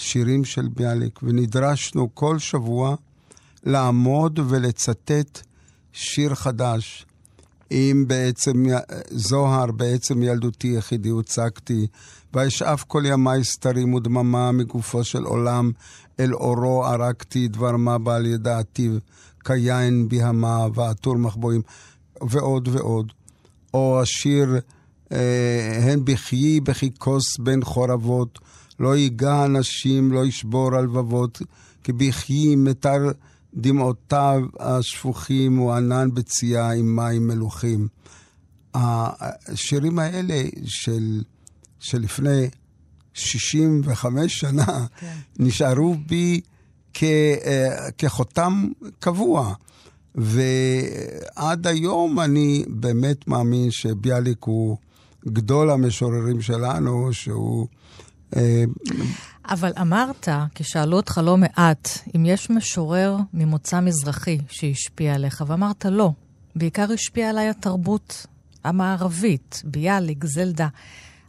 [0.00, 2.96] שירים של ביאליק, ונדרשנו כל שבוע
[3.64, 5.40] לעמוד ולצטט
[5.92, 7.06] שיר חדש.
[7.72, 8.64] אם בעצם
[9.10, 11.86] זוהר, בעצם ילדותי יחידי הוצגתי,
[12.34, 15.70] ואשאף כל ימי סתרים ודממה מגופו של עולם,
[16.20, 18.90] אל אורו ערקתי דבר מה בעל ידעתי,
[19.44, 21.62] כיין בהמה ועטור מחבואים,
[22.30, 23.12] ועוד ועוד.
[23.74, 24.60] או השיר,
[25.12, 28.38] אה, הן בחיי בכי כוס בין חורבות,
[28.80, 31.42] לא ייגע אנשים, לא ישבור הלבבות,
[31.84, 32.98] כי בכי מטר
[33.54, 37.88] דמעותיו השפוכים הוא ענן בצייה עם מים מלוכים.
[38.74, 41.22] השירים האלה של,
[41.80, 42.48] של לפני
[43.14, 45.16] 65 שנה כן.
[45.38, 46.40] נשארו בי
[46.94, 48.66] כ, אה, כחותם
[48.98, 49.54] קבוע.
[50.14, 54.76] ועד היום אני באמת מאמין שביאליק הוא
[55.28, 57.66] גדול המשוררים שלנו, שהוא...
[58.36, 58.64] אה,
[59.48, 65.84] אבל אמרת, כי שאלו אותך לא מעט, אם יש משורר ממוצא מזרחי שהשפיע עליך, ואמרת
[65.84, 66.10] לא.
[66.56, 68.26] בעיקר השפיעה עליי התרבות
[68.64, 70.68] המערבית, ביאליק, זלדה.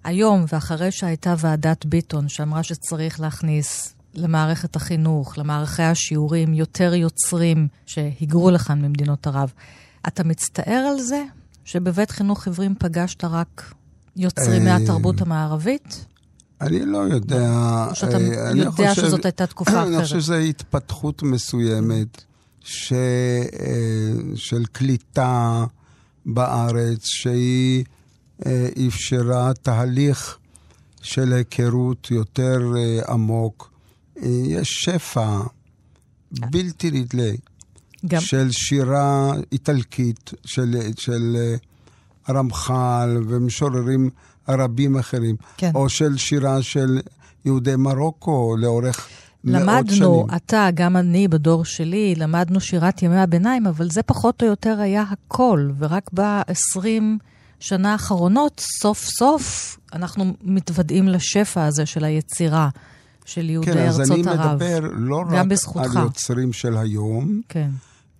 [0.03, 8.51] היום, ואחרי שהייתה ועדת ביטון, שאמרה שצריך להכניס למערכת החינוך, למערכי השיעורים, יותר יוצרים שהיגרו
[8.51, 9.53] לכאן ממדינות ערב,
[10.07, 11.23] אתה מצטער על זה
[11.65, 13.73] שבבית חינוך עיוורים פגשת רק
[14.15, 16.05] יוצרים אה, מהתרבות המערבית?
[16.61, 17.49] אני לא יודע.
[17.89, 19.87] או שאתה אה, יודע חושב, שזאת הייתה תקופה אחרת.
[19.87, 22.23] אני חושב שזו התפתחות מסוימת
[22.59, 25.65] ש, אה, של קליטה
[26.25, 27.83] בארץ, שהיא
[28.87, 30.37] אפשרה תהליך
[31.01, 32.73] של היכרות יותר
[33.07, 33.71] עמוק.
[34.23, 35.39] יש שפע
[36.31, 37.31] בלתי נדלה
[38.07, 38.21] גם.
[38.21, 41.37] של שירה איטלקית, של, של
[42.29, 44.09] רמח"ל ומשוררים
[44.55, 45.35] רבים אחרים.
[45.57, 45.71] כן.
[45.75, 46.99] או של שירה של
[47.45, 49.07] יהודי מרוקו לאורך
[49.43, 50.01] למדנו, מאות שנים.
[50.01, 54.79] למדנו, אתה, גם אני בדור שלי, למדנו שירת ימי הביניים, אבל זה פחות או יותר
[54.79, 57.01] היה הכל, ורק ב-20
[57.59, 62.69] שנה האחרונות, סוף סוף, אנחנו מתוודעים לשפע הזה של היצירה.
[63.25, 64.25] של יהודי כן, ארצות ערב.
[64.25, 65.95] כן, אז אני מדבר לא רק בזכותך.
[65.95, 67.69] על יוצרים של היום, כן.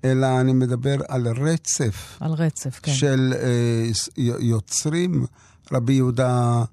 [0.04, 2.18] אלא אני מדבר על רצף.
[2.20, 2.92] על רצף, כן.
[2.92, 5.26] של אה, יוצרים,
[5.72, 6.64] רבי יהודה,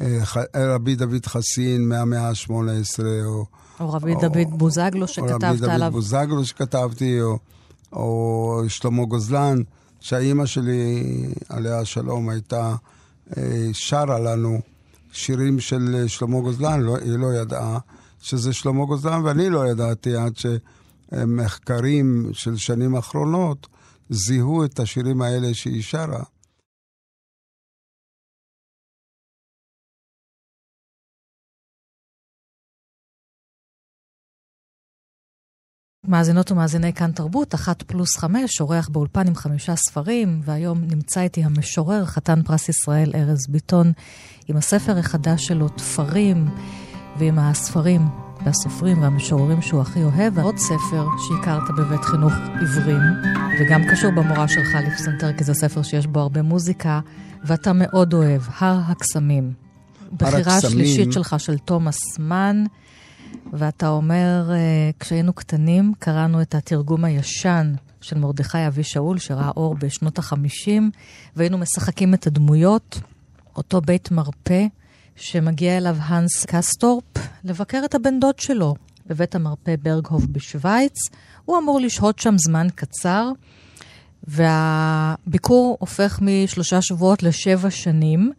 [0.00, 0.18] אה,
[0.56, 2.50] רבי דוד חסין מהמאה ה-18,
[3.24, 3.46] או...
[3.80, 5.48] או רבי או, דוד בוזגלו שכתבת עליו.
[5.50, 7.38] או רבי דוד בוזגלו שכתבתי, או,
[7.92, 9.58] או שלמה גוזלן,
[10.00, 11.02] שהאימא שלי,
[11.48, 12.74] עליה השלום, הייתה
[13.36, 14.60] אה, שרה לנו
[15.12, 17.78] שירים של שלמה גוזלן, לא, היא לא ידעה
[18.22, 20.46] שזה שלמה גוזלן, ואני לא ידעתי עד ש...
[21.12, 23.66] מחקרים של שנים אחרונות
[24.10, 26.22] זיהו את השירים האלה שהיא שרה.
[36.08, 41.44] מאזינות ומאזיני כאן תרבות, אחת פלוס חמש, אורח באולפן עם חמישה ספרים, והיום נמצא איתי
[41.44, 43.92] המשורר, חתן פרס ישראל ארז ביטון,
[44.48, 46.48] עם הספר החדש שלו, תפרים,
[47.18, 48.08] ועם הספרים
[48.44, 53.00] והסופרים והמשוררים שהוא הכי אוהב, ועוד ספר שהכרת בבית חינוך עיוורים,
[53.60, 57.00] וגם קשור במורה שלך לפסנתר, כי זה ספר שיש בו הרבה מוזיקה,
[57.44, 59.52] ואתה מאוד אוהב, הר הקסמים.
[60.12, 62.64] בחירה השלישית שלך של תומאס מן,
[63.52, 69.74] ואתה אומר, אה, כשהיינו קטנים, קראנו את התרגום הישן של מרדכי אבי שאול, שראה אור
[69.74, 70.90] בשנות החמישים,
[71.36, 73.00] והיינו משחקים את הדמויות,
[73.56, 74.66] אותו בית מרפא.
[75.16, 77.04] שמגיע אליו הנס קסטורפ
[77.44, 78.74] לבקר את הבן דוד שלו
[79.06, 80.94] בבית המרפא ברגהוף בשוויץ.
[81.44, 83.30] הוא אמור לשהות שם זמן קצר,
[84.24, 88.32] והביקור הופך משלושה שבועות לשבע שנים.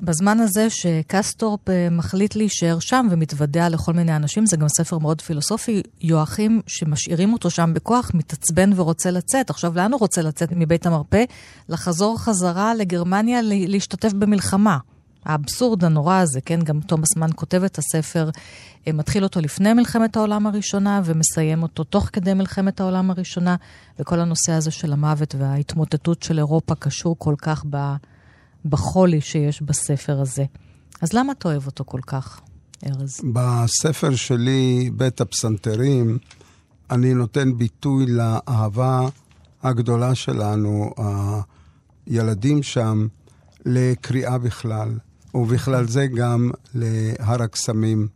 [0.00, 5.20] בזמן הזה שקסטורפ אה, מחליט להישאר שם ומתוודע לכל מיני אנשים, זה גם ספר מאוד
[5.20, 9.50] פילוסופי, יואכים שמשאירים אותו שם בכוח, מתעצבן ורוצה לצאת.
[9.50, 11.24] עכשיו, לאן הוא רוצה לצאת מבית המרפא?
[11.68, 14.78] לחזור חזרה לגרמניה להשתתף במלחמה.
[15.24, 18.30] האבסורד הנורא הזה, כן, גם תומאס מן כותב את הספר,
[18.86, 23.56] אה, מתחיל אותו לפני מלחמת העולם הראשונה ומסיים אותו תוך כדי מלחמת העולם הראשונה,
[23.98, 27.64] וכל הנושא הזה של המוות וההתמוטטות של אירופה קשור כל כך
[28.64, 30.44] בחולי שיש בספר הזה.
[31.00, 32.40] אז למה אתה אוהב אותו כל כך,
[32.86, 33.20] ארז?
[33.32, 36.18] בספר שלי, בית הפסנתרים,
[36.90, 39.08] אני נותן ביטוי לאהבה
[39.62, 40.90] הגדולה שלנו,
[42.06, 43.06] הילדים שם,
[43.66, 44.98] לקריאה בכלל.
[45.34, 48.08] ובכלל זה גם להר הקסמים.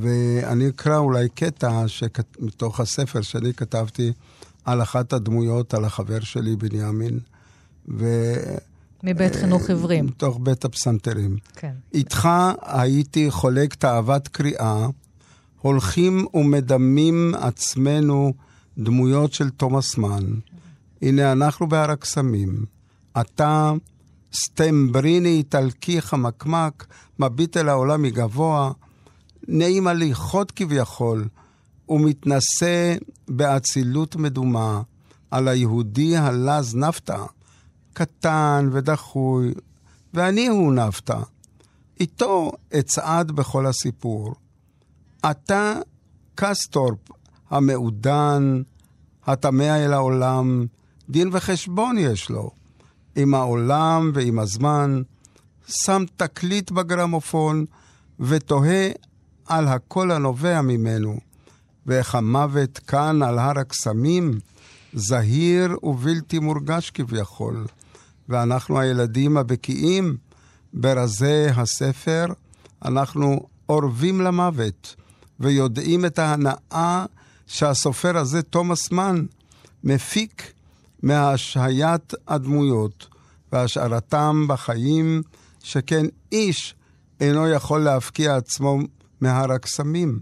[0.00, 2.36] ואני אקרא אולי קטע שכת...
[2.40, 4.12] מתוך הספר שאני כתבתי
[4.64, 7.20] על אחת הדמויות, על החבר שלי בנימין.
[7.88, 8.34] ו...
[9.02, 10.06] מבית חינוך עיוורים.
[10.06, 11.36] מתוך בית הפסנתרים.
[11.56, 11.72] כן.
[11.94, 12.28] איתך
[12.62, 14.86] הייתי חולק תאוות קריאה,
[15.60, 18.32] הולכים ומדמים עצמנו
[18.78, 20.24] דמויות של תומאס מן.
[21.02, 22.64] הנה אנחנו בהר הקסמים.
[23.20, 23.72] אתה
[24.34, 26.86] סטמבריני איטלקי חמקמק,
[27.18, 28.72] מביט אל העולם מגבוה,
[29.48, 31.28] נעים הליכות כביכול,
[31.88, 32.96] ומתנשא
[33.28, 34.82] באצילות מדומה
[35.30, 37.24] על היהודי הלז נפתא,
[37.98, 39.54] קטן ודחוי,
[40.14, 41.18] ואני הוא נפתא.
[42.00, 44.34] איתו אצעד בכל הסיפור.
[45.30, 45.74] אתה
[46.34, 46.98] קסטורפ
[47.50, 48.62] המעודן,
[49.26, 50.66] התמה אל העולם,
[51.10, 52.50] דין וחשבון יש לו.
[53.16, 55.02] עם העולם ועם הזמן,
[55.68, 57.64] שם תקליט בגרמופון
[58.20, 58.88] ותוהה
[59.46, 61.18] על הקול הנובע ממנו,
[61.86, 64.38] ואיך המוות כאן על הר הקסמים
[64.92, 67.66] זהיר ובלתי מורגש כביכול,
[68.28, 70.16] ואנחנו הילדים הבקיאים
[70.74, 72.26] ברזי הספר,
[72.84, 74.96] אנחנו אורבים למוות,
[75.40, 77.04] ויודעים את ההנאה
[77.46, 79.24] שהסופר הזה, תומאס מן,
[79.84, 80.52] מפיק
[81.02, 83.06] מהשהיית הדמויות
[83.52, 85.22] והשארתם בחיים,
[85.62, 86.74] שכן איש
[87.20, 88.78] אינו יכול להפקיע עצמו
[89.20, 90.20] מהר הקסמים,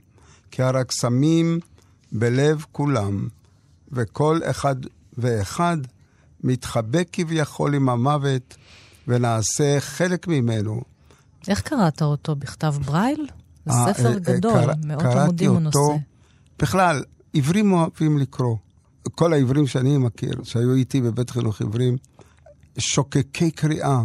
[0.51, 1.61] כי הר הקסמים
[2.13, 3.29] בלב כולם,
[3.93, 4.77] וכל אחד
[5.19, 5.77] ואחד
[6.45, 8.57] מתחבק כביכול עם המוות,
[9.09, 10.83] ונעשה חלק ממנו.
[11.49, 12.37] איך קראת אותו?
[12.37, 13.27] בכתב ברייל?
[13.67, 15.79] זה אה, ספר אה, גדול, מאות עמודים הוא נושא.
[16.59, 18.57] בכלל, עיוורים אוהבים לקרוא.
[19.15, 21.97] כל העיוורים שאני מכיר, שהיו איתי בבית חינוך עיוורים,
[22.79, 24.01] שוקקי קריאה.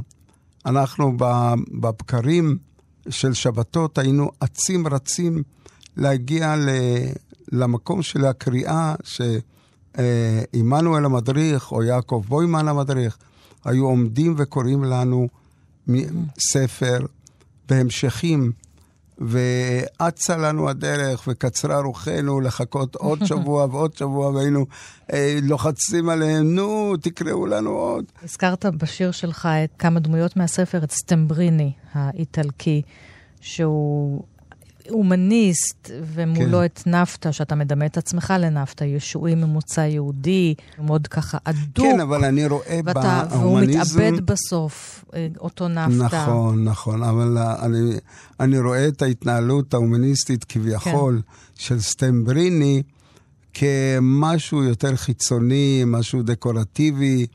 [0.65, 1.17] אנחנו
[1.79, 2.57] בבקרים
[3.09, 5.43] של שבתות היינו אצים רצים
[5.97, 6.69] להגיע ל,
[7.51, 8.95] למקום של הקריאה
[9.97, 13.17] שעמנואל המדריך או יעקב בוימן המדריך
[13.65, 15.27] היו עומדים וקוראים לנו
[16.39, 16.99] ספר
[17.69, 18.51] בהמשכים
[19.21, 24.65] ואצה לנו הדרך וקצרה רוחנו לחכות עוד שבוע ועוד שבוע, והיינו
[25.13, 28.05] אה, לוחצים עליהם, נו, תקראו לנו עוד.
[28.23, 32.81] הזכרת בשיר שלך את כמה דמויות מהספר, את סטמבריני האיטלקי,
[33.41, 34.23] שהוא
[34.91, 36.65] הומניסט, ומולו כן.
[36.65, 41.85] את נפתא, שאתה מדמה את עצמך לנפתא, ישועי ממוצא יהודי, מאוד ככה אדוק.
[41.85, 43.39] כן, אבל אני רואה ואתה, בהומניזם...
[43.39, 45.91] והוא מתאבד בסוף, אה, אותו נפתא.
[45.91, 47.91] נכון, נכון, אבל אני,
[48.39, 51.61] אני רואה את ההתנהלות ההומניסטית כביכול כן.
[51.61, 52.83] של סטמבריני
[53.53, 57.25] כמשהו יותר חיצוני, משהו דקורטיבי.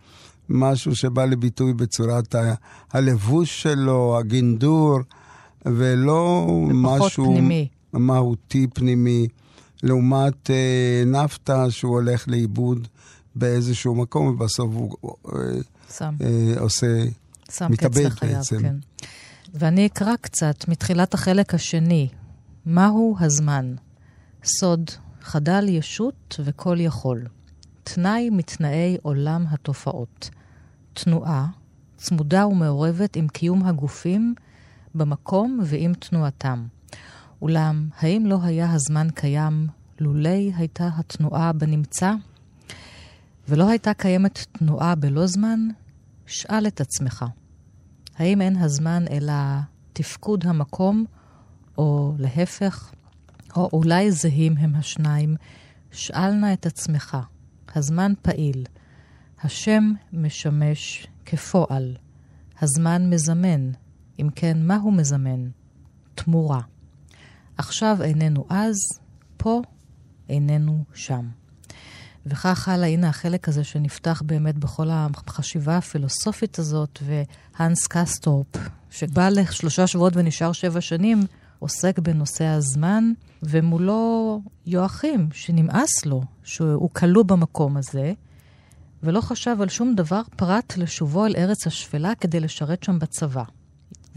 [0.48, 2.54] משהו שבא לביטוי בצורת ה-
[2.92, 4.98] הלבוש שלו, הגינדור,
[5.66, 7.68] ולא משהו פנימי.
[7.92, 9.28] מהותי פנימי,
[9.82, 12.88] לעומת אה, נפטה שהוא הולך לאיבוד
[13.34, 14.96] באיזשהו מקום, ובסוף הוא
[15.28, 15.38] אה,
[15.96, 16.14] שם.
[16.20, 17.04] אה, עושה,
[17.50, 18.62] שם מתאבד לחייו, בעצם.
[18.62, 18.76] כן.
[19.54, 22.08] ואני אקרא קצת מתחילת החלק השני.
[22.66, 23.74] מהו הזמן?
[24.44, 24.90] סוד,
[25.22, 27.26] חדל ישות וכל יכול.
[27.84, 30.30] תנאי מתנאי עולם התופעות.
[30.92, 31.46] תנועה,
[31.96, 34.34] צמודה ומעורבת עם קיום הגופים
[34.96, 36.66] במקום ועם תנועתם.
[37.42, 39.68] אולם, האם לא היה הזמן קיים
[40.00, 42.12] לולי הייתה התנועה בנמצא?
[43.48, 45.68] ולא הייתה קיימת תנועה בלא זמן?
[46.26, 47.24] שאל את עצמך.
[48.16, 49.32] האם אין הזמן אלא
[49.92, 51.04] תפקוד המקום,
[51.78, 52.92] או להפך?
[53.56, 55.36] או אולי זהים הם השניים?
[55.90, 57.16] שאל נא את עצמך.
[57.74, 58.64] הזמן פעיל.
[59.42, 61.96] השם משמש כפועל.
[62.60, 63.70] הזמן מזמן.
[64.20, 65.48] אם כן, מה הוא מזמן?
[66.14, 66.60] תמורה.
[67.58, 68.76] עכשיו איננו אז,
[69.36, 69.62] פה
[70.28, 71.28] איננו שם.
[72.26, 78.46] וכך הלאה, הנה החלק הזה שנפתח באמת בכל החשיבה הפילוסופית הזאת, והנס קסטורפ,
[78.90, 81.20] שבא לשלושה שבועות ונשאר שבע שנים,
[81.58, 88.12] עוסק בנושא הזמן, ומולו יואכים, שנמאס לו, שהוא כלוא במקום הזה,
[89.02, 93.42] ולא חשב על שום דבר פרט לשובו אל ארץ השפלה כדי לשרת שם בצבא.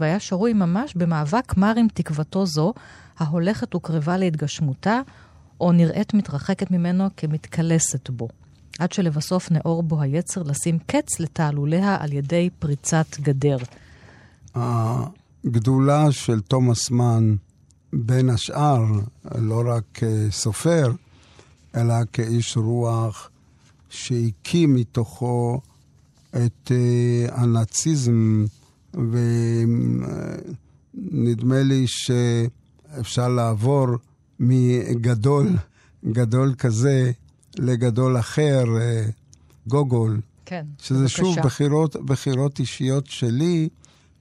[0.00, 2.74] והיה שרוי ממש במאבק מר עם תקוותו זו,
[3.18, 5.00] ההולכת וקרבה להתגשמותה,
[5.60, 8.28] או נראית מתרחקת ממנו כמתקלסת בו.
[8.78, 13.56] עד שלבסוף נאור בו היצר לשים קץ לתעלוליה על ידי פריצת גדר.
[14.54, 17.34] הגדולה של תומאס מן,
[17.92, 18.84] בין השאר,
[19.38, 20.92] לא רק כסופר,
[21.76, 23.30] אלא כאיש רוח
[23.90, 25.60] שהקים מתוכו
[26.30, 28.44] את uh, הנאציזם
[30.94, 33.86] ונדמה לי שאפשר לעבור
[34.40, 35.48] מגדול,
[36.04, 37.10] גדול כזה
[37.58, 39.06] לגדול אחר, אה,
[39.66, 40.20] גוגול.
[40.46, 41.16] כן, שזה בבקשה.
[41.16, 43.68] שוב בחירות, בחירות אישיות שלי,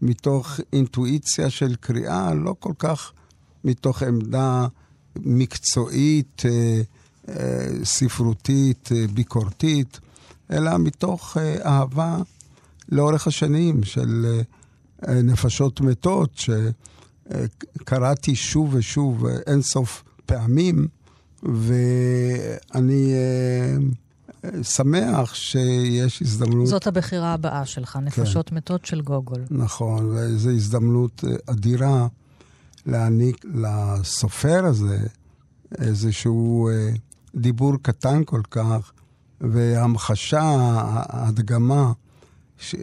[0.01, 3.11] מתוך אינטואיציה של קריאה, לא כל כך
[3.63, 4.67] מתוך עמדה
[5.15, 6.81] מקצועית, אה,
[7.29, 9.99] אה, ספרותית, ביקורתית,
[10.51, 12.17] אלא מתוך אהבה
[12.89, 14.41] לאורך השנים של
[15.07, 16.41] נפשות מתות,
[17.29, 20.87] שקראתי שוב ושוב אה, אינסוף פעמים,
[21.43, 26.67] ואני אה, שמח שיש הזדמנות...
[26.67, 27.99] זאת הבחירה הבאה שלך, כן.
[27.99, 28.55] נפשות כן.
[28.55, 29.45] מתות של גוגול.
[29.51, 32.07] נכון, וזו הזדמנות אדירה
[32.85, 34.99] להעניק לסופר הזה
[35.77, 36.69] איזשהו
[37.35, 38.91] דיבור קטן כל כך,
[39.41, 40.55] והמחשה,
[41.09, 41.91] הדגמה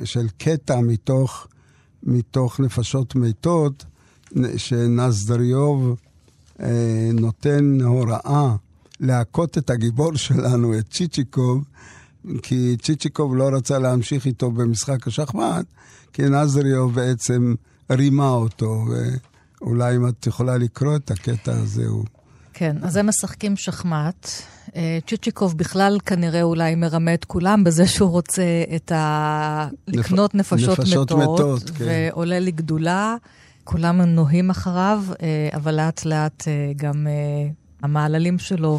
[0.04, 1.46] של קטע מתוך,
[2.06, 3.84] מתוך נפשות מתות,
[4.56, 5.96] שנסדריוב
[6.60, 8.56] אה, נותן הוראה
[9.00, 11.64] להכות את הגיבור שלנו, את צ'יצ'יקוב,
[12.42, 15.66] כי צ'יצ'יקוב לא רצה להמשיך איתו במשחק השחמט,
[16.12, 17.54] כי נזריוב בעצם
[17.90, 18.84] רימה אותו,
[19.60, 22.04] ואולי אם את יכולה לקרוא את הקטע הזה, הוא...
[22.58, 24.28] כן, אז הם משחקים שחמט.
[24.76, 28.42] אה, צ'יצ'יקוב בכלל כנראה אולי מרמה את כולם בזה שהוא רוצה
[28.76, 29.68] את ה...
[29.88, 31.84] לקנות נפשות, נפשות מתות, מתות כן.
[31.84, 33.16] ועולה לגדולה.
[33.64, 37.06] כולם נוהים אחריו, אה, אבל לאט לאט אה, גם
[37.82, 38.78] המעללים שלו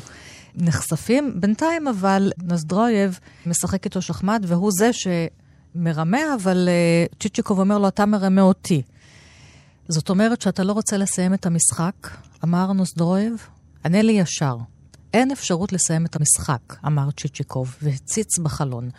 [0.56, 1.34] נחשפים.
[1.40, 6.70] בינתיים אבל נזדרויב משחק איתו שחמט, והוא זה שמרמה, אבל
[7.20, 8.82] צ'יצ'יקוב אומר לו, אתה מרמה אותי.
[9.88, 12.08] זאת אומרת שאתה לא רוצה לסיים את המשחק,
[12.44, 13.48] אמר נוסדרויב,
[13.86, 14.58] ענה לי ישר.
[15.14, 18.90] אין אפשרות לסיים את המשחק, אמר צ'יצ'יקוב, והציץ בחלון.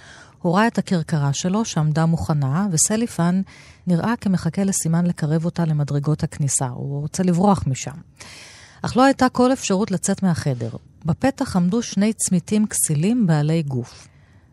[0.43, 3.43] הוא ראה את הכרכרה שלו שעמדה מוכנה, וסליפן
[3.87, 6.67] נראה כמחכה לסימן לקרב אותה למדרגות הכניסה.
[6.67, 7.97] הוא רוצה לברוח משם.
[8.83, 10.71] אך לא הייתה כל אפשרות לצאת מהחדר.
[11.05, 14.09] בפתח עמדו שני צמיתים כסילים בעלי גוף.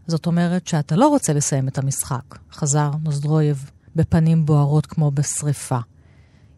[0.08, 5.80] זאת אומרת שאתה לא רוצה לסיים את המשחק, חזר נוזדרויב בפנים בוערות כמו בשריפה.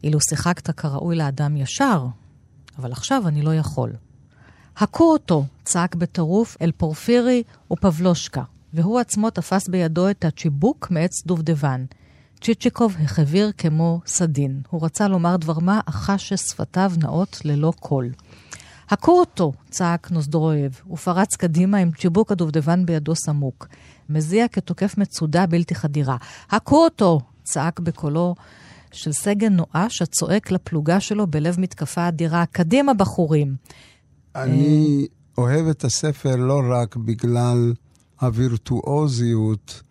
[0.04, 2.06] אילו שיחקת כראוי לאדם ישר,
[2.80, 3.94] אבל עכשיו אני לא יכול.
[4.78, 11.86] הכו אותו, צעק בטירוף אל פורפירי ופבלושקה, והוא עצמו תפס בידו את הצ'יבוק מעץ דובדבן.
[12.42, 14.62] צ'יצ'יקוב החביר כמו סדין.
[14.70, 18.10] הוא רצה לומר דבר מה, אך חש ששפתיו נאות ללא קול.
[18.90, 23.68] הכו אותו, צעק נוסדרויב, ופרץ קדימה עם צ'יבוק הדובדבן בידו סמוק.
[24.10, 26.18] מזיע כתוקף מצודה בלתי חדירה.
[26.50, 27.20] הכו אותו!
[27.44, 28.36] צעק בקולו
[28.92, 32.46] של סגן נואש הצועק לפלוגה שלו בלב מתקפה אדירה.
[32.46, 33.56] קדימה, בחורים!
[34.36, 35.08] אני
[35.38, 37.74] אוהב את הספר לא רק בגלל
[38.22, 39.82] הווירטואוזיות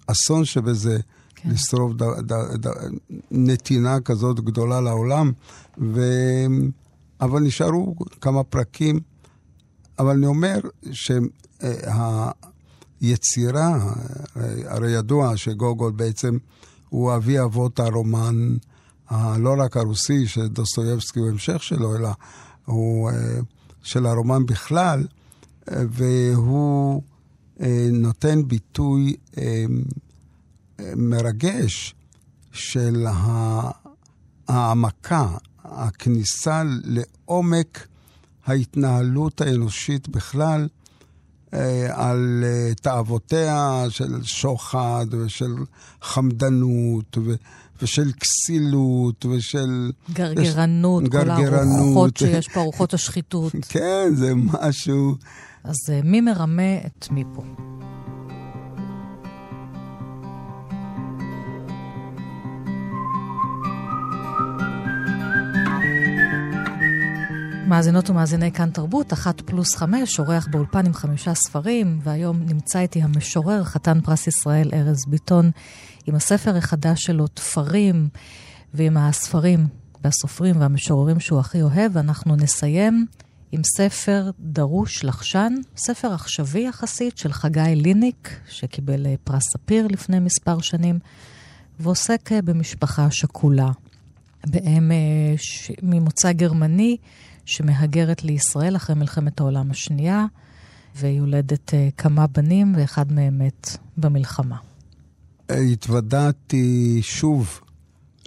[0.10, 1.00] לאסון שבזה.
[1.36, 1.50] כן.
[1.50, 2.70] לשרוף ד, ד, ד,
[3.32, 5.32] נתינה כזאת גדולה לעולם,
[5.78, 6.02] ו...
[7.22, 9.00] אבל נשארו כמה פרקים.
[10.02, 10.60] אבל אני אומר
[10.92, 11.20] שה...
[13.02, 13.94] יצירה,
[14.66, 16.38] הרי ידוע שגוגול בעצם
[16.90, 18.56] הוא אבי אבות הרומן,
[19.12, 22.10] לא רק הרוסי, שדוסטויבסקי הוא המשך שלו, אלא
[22.66, 23.40] הוא אה,
[23.84, 25.08] של הרומן בכלל,
[25.68, 27.02] והוא
[27.62, 29.66] אה, נותן ביטוי אה,
[30.96, 31.96] מרגש
[32.52, 33.06] של
[34.48, 35.28] העמקה,
[35.64, 37.88] הכניסה לעומק
[38.46, 40.68] ההתנהלות האנושית בכלל,
[41.54, 45.56] אה, על אה, תאוותיה של שוחד ושל
[46.02, 47.34] חמדנות ו,
[47.82, 49.92] ושל כסילות ושל...
[50.14, 53.54] גרגרנות, כל הרוחות שיש פה, רוחות השחיתות.
[53.70, 55.16] כן, זה משהו...
[55.64, 57.44] אז אה, מי מרמה את מי פה?
[67.72, 73.02] מאזינות ומאזיני כאן תרבות, אחת פלוס חמש, אורח באולפן עם חמישה ספרים, והיום נמצא איתי
[73.02, 75.52] המשורר, חתן פרס ישראל ארז ביטון,
[76.08, 78.10] עם הספר החדש שלו, תפרים,
[78.74, 79.68] ועם הספרים
[80.04, 81.98] והסופרים והמשוררים שהוא הכי אוהב.
[81.98, 83.06] אנחנו נסיים
[83.52, 90.20] עם ספר דרוש לחשן, ספר עכשווי יחסית של חגי ליניק, שקיבל אה, פרס ספיר לפני
[90.20, 91.00] מספר שנים,
[91.80, 93.70] ועוסק אה, במשפחה שכולה.
[94.48, 95.36] באם אה,
[95.82, 96.98] ממוצא גרמני,
[97.46, 100.26] שמהגרת לישראל אחרי מלחמת העולם השנייה,
[100.96, 104.58] ויולדת uh, כמה בנים, ואחד מהם מת במלחמה.
[105.50, 107.60] התוודעתי שוב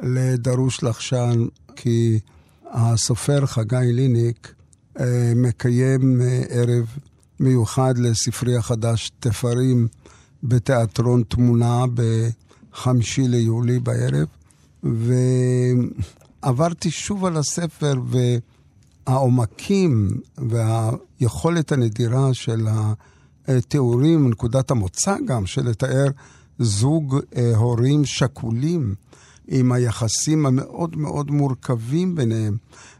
[0.02, 1.46] לדרוש לחשן,
[1.76, 2.18] כי
[2.72, 4.54] הסופר חגי ליניק
[4.96, 5.00] uh,
[5.36, 6.86] מקיים uh, ערב
[7.40, 9.88] מיוחד לספרי החדש תפרים
[10.42, 14.26] בתיאטרון תמונה בחמישי ליולי בערב,
[16.42, 18.18] ועברתי שוב על הספר ו...
[19.06, 22.66] העומקים והיכולת הנדירה של
[23.48, 26.06] התיאורים, נקודת המוצא גם, של לתאר
[26.58, 28.94] זוג אה, הורים שכולים,
[29.48, 32.56] עם היחסים המאוד מאוד מורכבים ביניהם,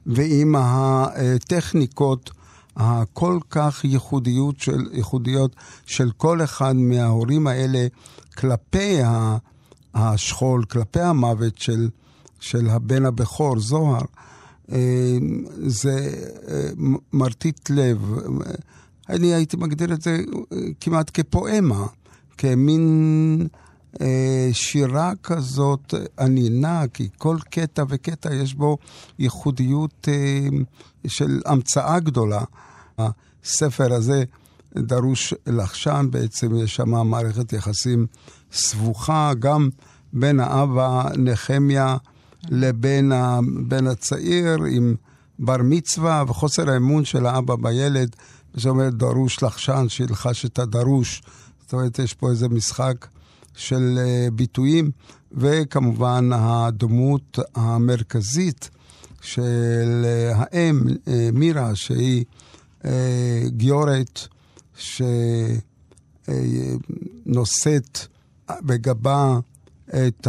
[0.07, 2.31] ועם הטכניקות
[2.77, 7.87] הכל כך ייחודיות של, ייחודיות של כל אחד מההורים האלה
[8.37, 8.99] כלפי
[9.95, 11.89] השכול, כלפי המוות של,
[12.41, 14.05] של הבן הבכור, זוהר.
[14.73, 15.17] אה,
[15.67, 16.69] זה אה,
[17.13, 18.15] מרטיט לב.
[19.09, 20.19] אני הייתי מגדיר את זה
[20.81, 21.87] כמעט כפואמה,
[22.39, 23.47] כמין
[24.01, 28.79] אה, שירה כזאת ענינה, כי כל קטע וקטע יש בו
[29.19, 30.09] ייחודיות
[31.07, 32.45] של המצאה גדולה.
[32.99, 34.25] הספר הזה,
[34.77, 38.07] דרוש לחשן, בעצם יש שם מערכת יחסים
[38.53, 39.69] סבוכה, גם
[40.13, 41.97] בין האבא נחמיה
[42.49, 44.95] לבין הבן הצעיר עם
[45.39, 48.17] בר מצווה וחוסר האמון של האבא בילד.
[48.55, 51.23] זאת אומרת, דרוש לחשן שילחש את הדרוש.
[51.63, 53.07] זאת אומרת, יש פה איזה משחק
[53.57, 54.91] של uh, ביטויים,
[55.33, 58.71] וכמובן הדמות המרכזית
[59.21, 60.91] של uh, האם, uh,
[61.33, 62.25] מירה, שהיא
[63.47, 64.21] גיורת,
[67.27, 67.99] שנושאת
[68.51, 69.39] בגבה
[69.89, 70.27] את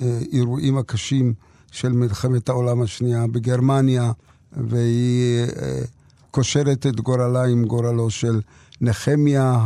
[0.00, 1.34] האירועים הקשים
[1.70, 4.12] של מלחמת העולם השנייה בגרמניה,
[4.52, 5.46] והיא
[6.30, 8.40] קושרת את גורלה עם גורלו של
[8.80, 9.58] נחמיה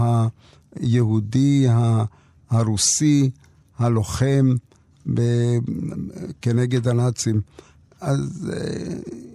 [0.77, 1.67] היהודי,
[2.51, 3.31] הרוסי,
[3.79, 4.55] הלוחם
[6.43, 7.41] כנגד הנאצים.
[8.01, 8.51] אז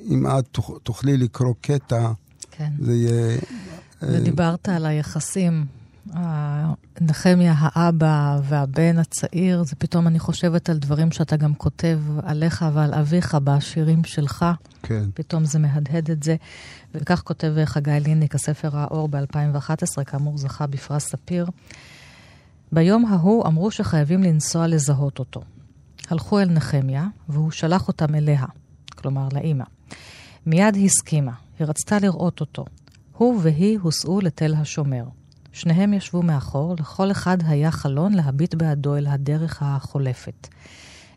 [0.09, 2.11] אם את תוכלי לקרוא קטע,
[2.51, 2.71] כן.
[2.79, 3.37] זה יהיה...
[4.01, 5.65] ודיברת על היחסים
[7.01, 12.93] נחמיה האבא והבן הצעיר, זה פתאום אני חושבת על דברים שאתה גם כותב עליך ועל
[12.93, 14.45] אביך בשירים שלך.
[14.83, 15.03] כן.
[15.13, 16.35] פתאום זה מהדהד את זה.
[16.95, 21.45] וכך כותב חגי ליניק, הספר האור ב-2011, כאמור זכה בפרס ספיר.
[22.71, 25.41] ביום ההוא אמרו שחייבים לנסוע לזהות אותו.
[26.09, 28.45] הלכו אל נחמיה, והוא שלח אותם אליה,
[28.95, 29.65] כלומר לאימא.
[30.45, 32.65] מיד הסכימה, היא רצתה לראות אותו.
[33.17, 35.03] הוא והיא הוסעו לתל השומר.
[35.53, 40.47] שניהם ישבו מאחור, לכל אחד היה חלון להביט בעדו אל הדרך החולפת.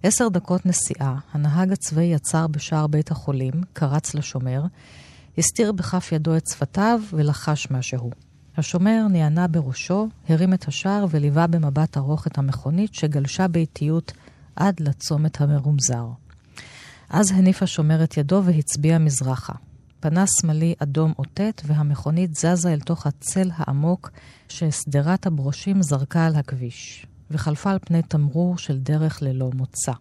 [0.02, 4.62] עשר דקות נסיעה, הנהג הצבאי עצר בשער בית החולים, קרץ לשומר,
[5.38, 8.10] הסתיר בכף ידו את שפתיו ולחש משהו.
[8.56, 14.12] השומר נענה בראשו, הרים את השער וליווה במבט ארוך את המכונית שגלשה באיטיות
[14.56, 16.06] עד לצומת המרומזר.
[17.10, 19.52] אז הניף השומר את ידו והצביע מזרחה.
[20.08, 24.10] פנס שמאלי אדום אותת, והמכונית זזה אל תוך הצל העמוק
[24.48, 29.92] ששדרת הברושים זרקה על הכביש, וחלפה על פני תמרור של דרך ללא מוצא.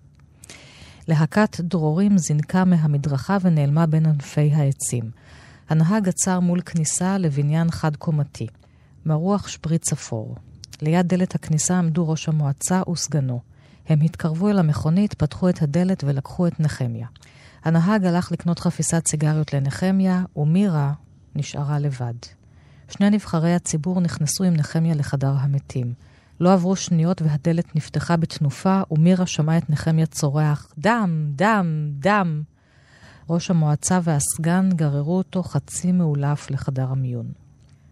[1.08, 5.12] להקת דרורים זינקה מהמדרכה ונעלמה בין ענפי העצים.
[5.70, 8.48] הנהג עצר מול כניסה לבניין חד-קומתי.
[9.06, 10.36] מרוח שפריץ אפור.
[10.82, 13.40] ליד דלת הכניסה עמדו ראש המועצה וסגנו.
[13.90, 17.08] הם התקרבו אל המכונית, פתחו את הדלת ולקחו את נחמיה.
[17.66, 20.94] הנהג הלך לקנות חפיסת סיגריות לנחמיה, ומירה
[21.36, 22.14] נשארה לבד.
[22.90, 25.94] שני נבחרי הציבור נכנסו עם נחמיה לחדר המתים.
[26.40, 32.42] לא עברו שניות והדלת נפתחה בתנופה, ומירה שמעה את נחמיה צורח, דם, דם, דם.
[33.30, 37.32] ראש המועצה והסגן גררו אותו חצי מאולף לחדר המיון.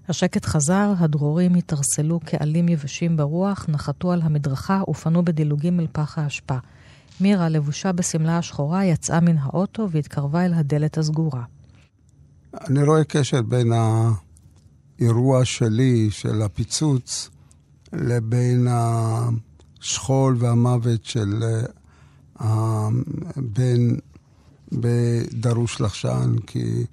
[0.09, 6.57] השקט חזר, הדרורים התערסלו כעלים יבשים ברוח, נחתו על המדרכה ופנו בדילוגים אל פח האשפה.
[7.21, 11.43] מירה, לבושה בשמלה השחורה, יצאה מן האוטו והתקרבה אל הדלת הסגורה.
[12.67, 13.71] אני רואה קשר בין
[14.99, 17.29] האירוע שלי, של הפיצוץ,
[17.93, 21.43] לבין השכול והמוות של
[22.35, 23.95] הבן
[24.71, 26.85] בדרוש לחשן, כי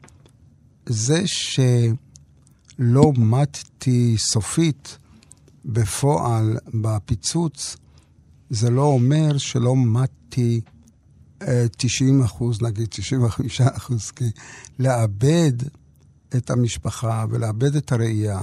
[0.86, 4.98] זה שלא מתתי סופית
[5.64, 7.76] בפועל בפיצוץ,
[8.50, 10.60] זה לא אומר שלא מתתי
[11.76, 14.24] 90 אחוז, נגיד 95 אחוז, כי
[14.78, 15.52] לאבד
[16.36, 18.40] את המשפחה ולאבד את הראייה,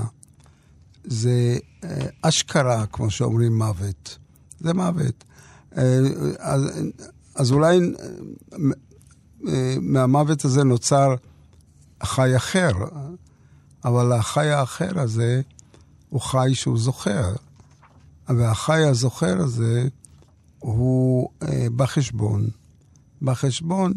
[1.04, 4.18] זה אה, אשכרה, כמו שאומרים, מוות.
[4.60, 5.24] זה מוות.
[5.78, 6.00] אה,
[6.40, 6.62] אז,
[7.36, 7.80] אז אולי
[9.48, 11.16] אה, מהמוות הזה נוצר
[12.04, 12.72] חי אחר,
[13.86, 15.42] אבל החי האחר הזה
[16.10, 17.34] הוא חי שהוא זוכר.
[18.30, 19.88] והחי הזוכר הזה
[20.60, 22.50] הוא אה, בחשבון.
[23.22, 23.94] בחשבון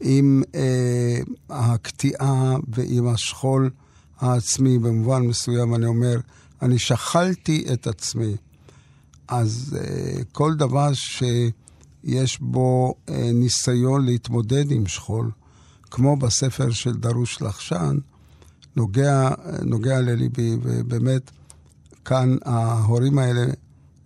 [0.00, 3.70] עם אה, הקטיעה ועם השכול
[4.20, 4.78] העצמי.
[4.78, 6.20] במובן מסוים אני אומר,
[6.62, 8.36] אני שכלתי את עצמי.
[9.28, 15.30] אז אה, כל דבר שיש בו אה, ניסיון להתמודד עם שכול,
[15.90, 17.98] כמו בספר של דרוש לחשן,
[18.76, 19.30] נוגע,
[19.62, 21.30] נוגע לליבי, ובאמת,
[22.04, 23.46] כאן ההורים האלה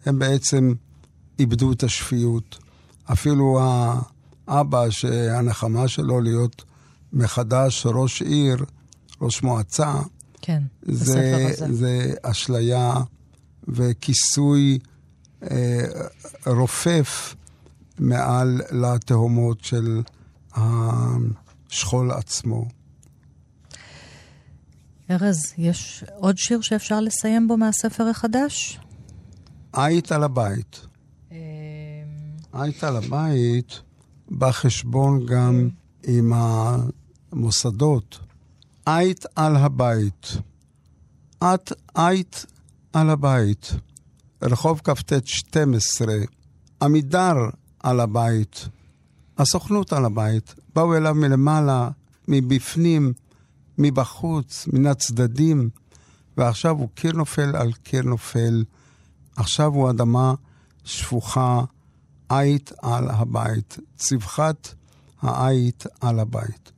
[0.07, 0.73] הם בעצם
[1.39, 2.59] איבדו את השפיות.
[3.13, 3.61] אפילו
[4.49, 6.65] האבא, שהנחמה שלו להיות
[7.13, 8.65] מחדש ראש עיר,
[9.21, 9.95] ראש מועצה,
[10.43, 12.95] כן, זה, זה אשליה
[13.69, 14.79] וכיסוי
[15.51, 15.85] אה,
[16.47, 17.35] רופף
[17.99, 20.03] מעל לתהומות של
[20.55, 22.78] השכול עצמו.
[25.11, 28.81] ארז, יש עוד שיר שאפשר לסיים בו מהספר החדש?
[29.73, 30.87] היית על הבית.
[31.31, 31.37] אמ,
[32.53, 33.81] היית על הבית
[34.29, 35.69] בא חשבון גם
[36.07, 38.19] עם המוסדות.
[38.87, 40.27] היית על הבית.
[41.39, 42.47] את היית
[42.93, 43.71] על הבית.
[44.43, 46.15] רחוב כ"ט 12,
[46.83, 47.35] עמידר
[47.81, 48.69] על הבית.
[49.39, 50.55] הסוכנות על הבית.
[50.75, 51.91] באו אליו מלמעלה,
[52.29, 53.13] מבפנים,
[53.79, 55.71] מבחוץ, מן הצדדים,
[56.37, 58.65] ועכשיו הוא קיר נופל על קיר נופל.
[59.37, 60.35] עכשיו הוא אדמה
[60.85, 61.61] שפוכה,
[62.29, 63.79] עית על הבית.
[63.97, 64.75] צווחת
[65.23, 66.73] העית על הבית.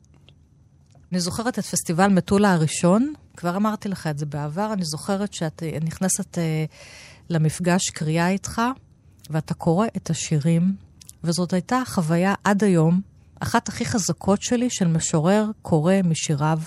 [1.13, 5.63] אני זוכרת את פסטיבל מטולה הראשון, כבר אמרתי לך את זה בעבר, אני זוכרת שאת
[5.63, 6.41] אה, נכנסת uh,
[7.31, 8.63] למפגש קריאה איתך,
[9.31, 10.77] ואתה קורא את השירים,
[11.25, 13.01] וזאת הייתה חוויה עד היום,
[13.41, 16.59] אחת הכי חזקות שלי של משורר קורא משיריו.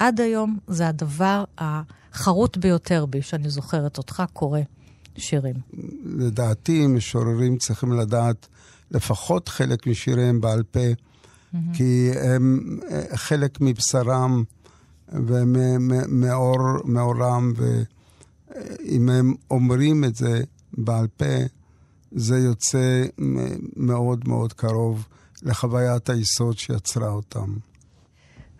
[0.00, 4.60] עד היום זה הדבר החרוט ביותר בי, שאני זוכרת אותך קורא
[5.16, 5.54] שירים.
[6.04, 8.46] לדעתי, משוררים צריכים לדעת
[8.90, 11.56] לפחות חלק משיריהם בעל פה, mm-hmm.
[11.74, 14.44] כי הם אה, חלק מבשרם
[15.12, 15.92] ומאורם,
[17.56, 20.42] ואם הם אומרים את זה
[20.72, 21.36] בעל פה,
[22.12, 23.04] זה יוצא
[23.76, 25.06] מאוד מאוד קרוב
[25.42, 27.69] לחוויית היסוד שיצרה אותם.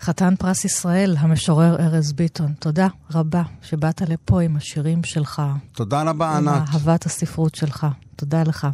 [0.01, 5.43] חתן פרס ישראל, המשורר ארז ביטון, תודה רבה שבאת לפה עם השירים שלך.
[5.73, 6.49] תודה רבה, ענת.
[6.49, 7.87] עם אהבת הספרות שלך.
[8.17, 8.67] תודה לך.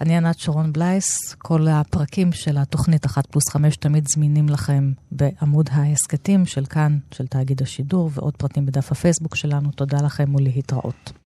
[0.00, 5.68] אני ענת שרון בלייס, כל הפרקים של התוכנית אחת פלוס חמש תמיד זמינים לכם בעמוד
[5.72, 9.70] ההסכתים של כאן, של תאגיד השידור, ועוד פרטים בדף הפייסבוק שלנו.
[9.70, 11.12] תודה לכם ולהתראות.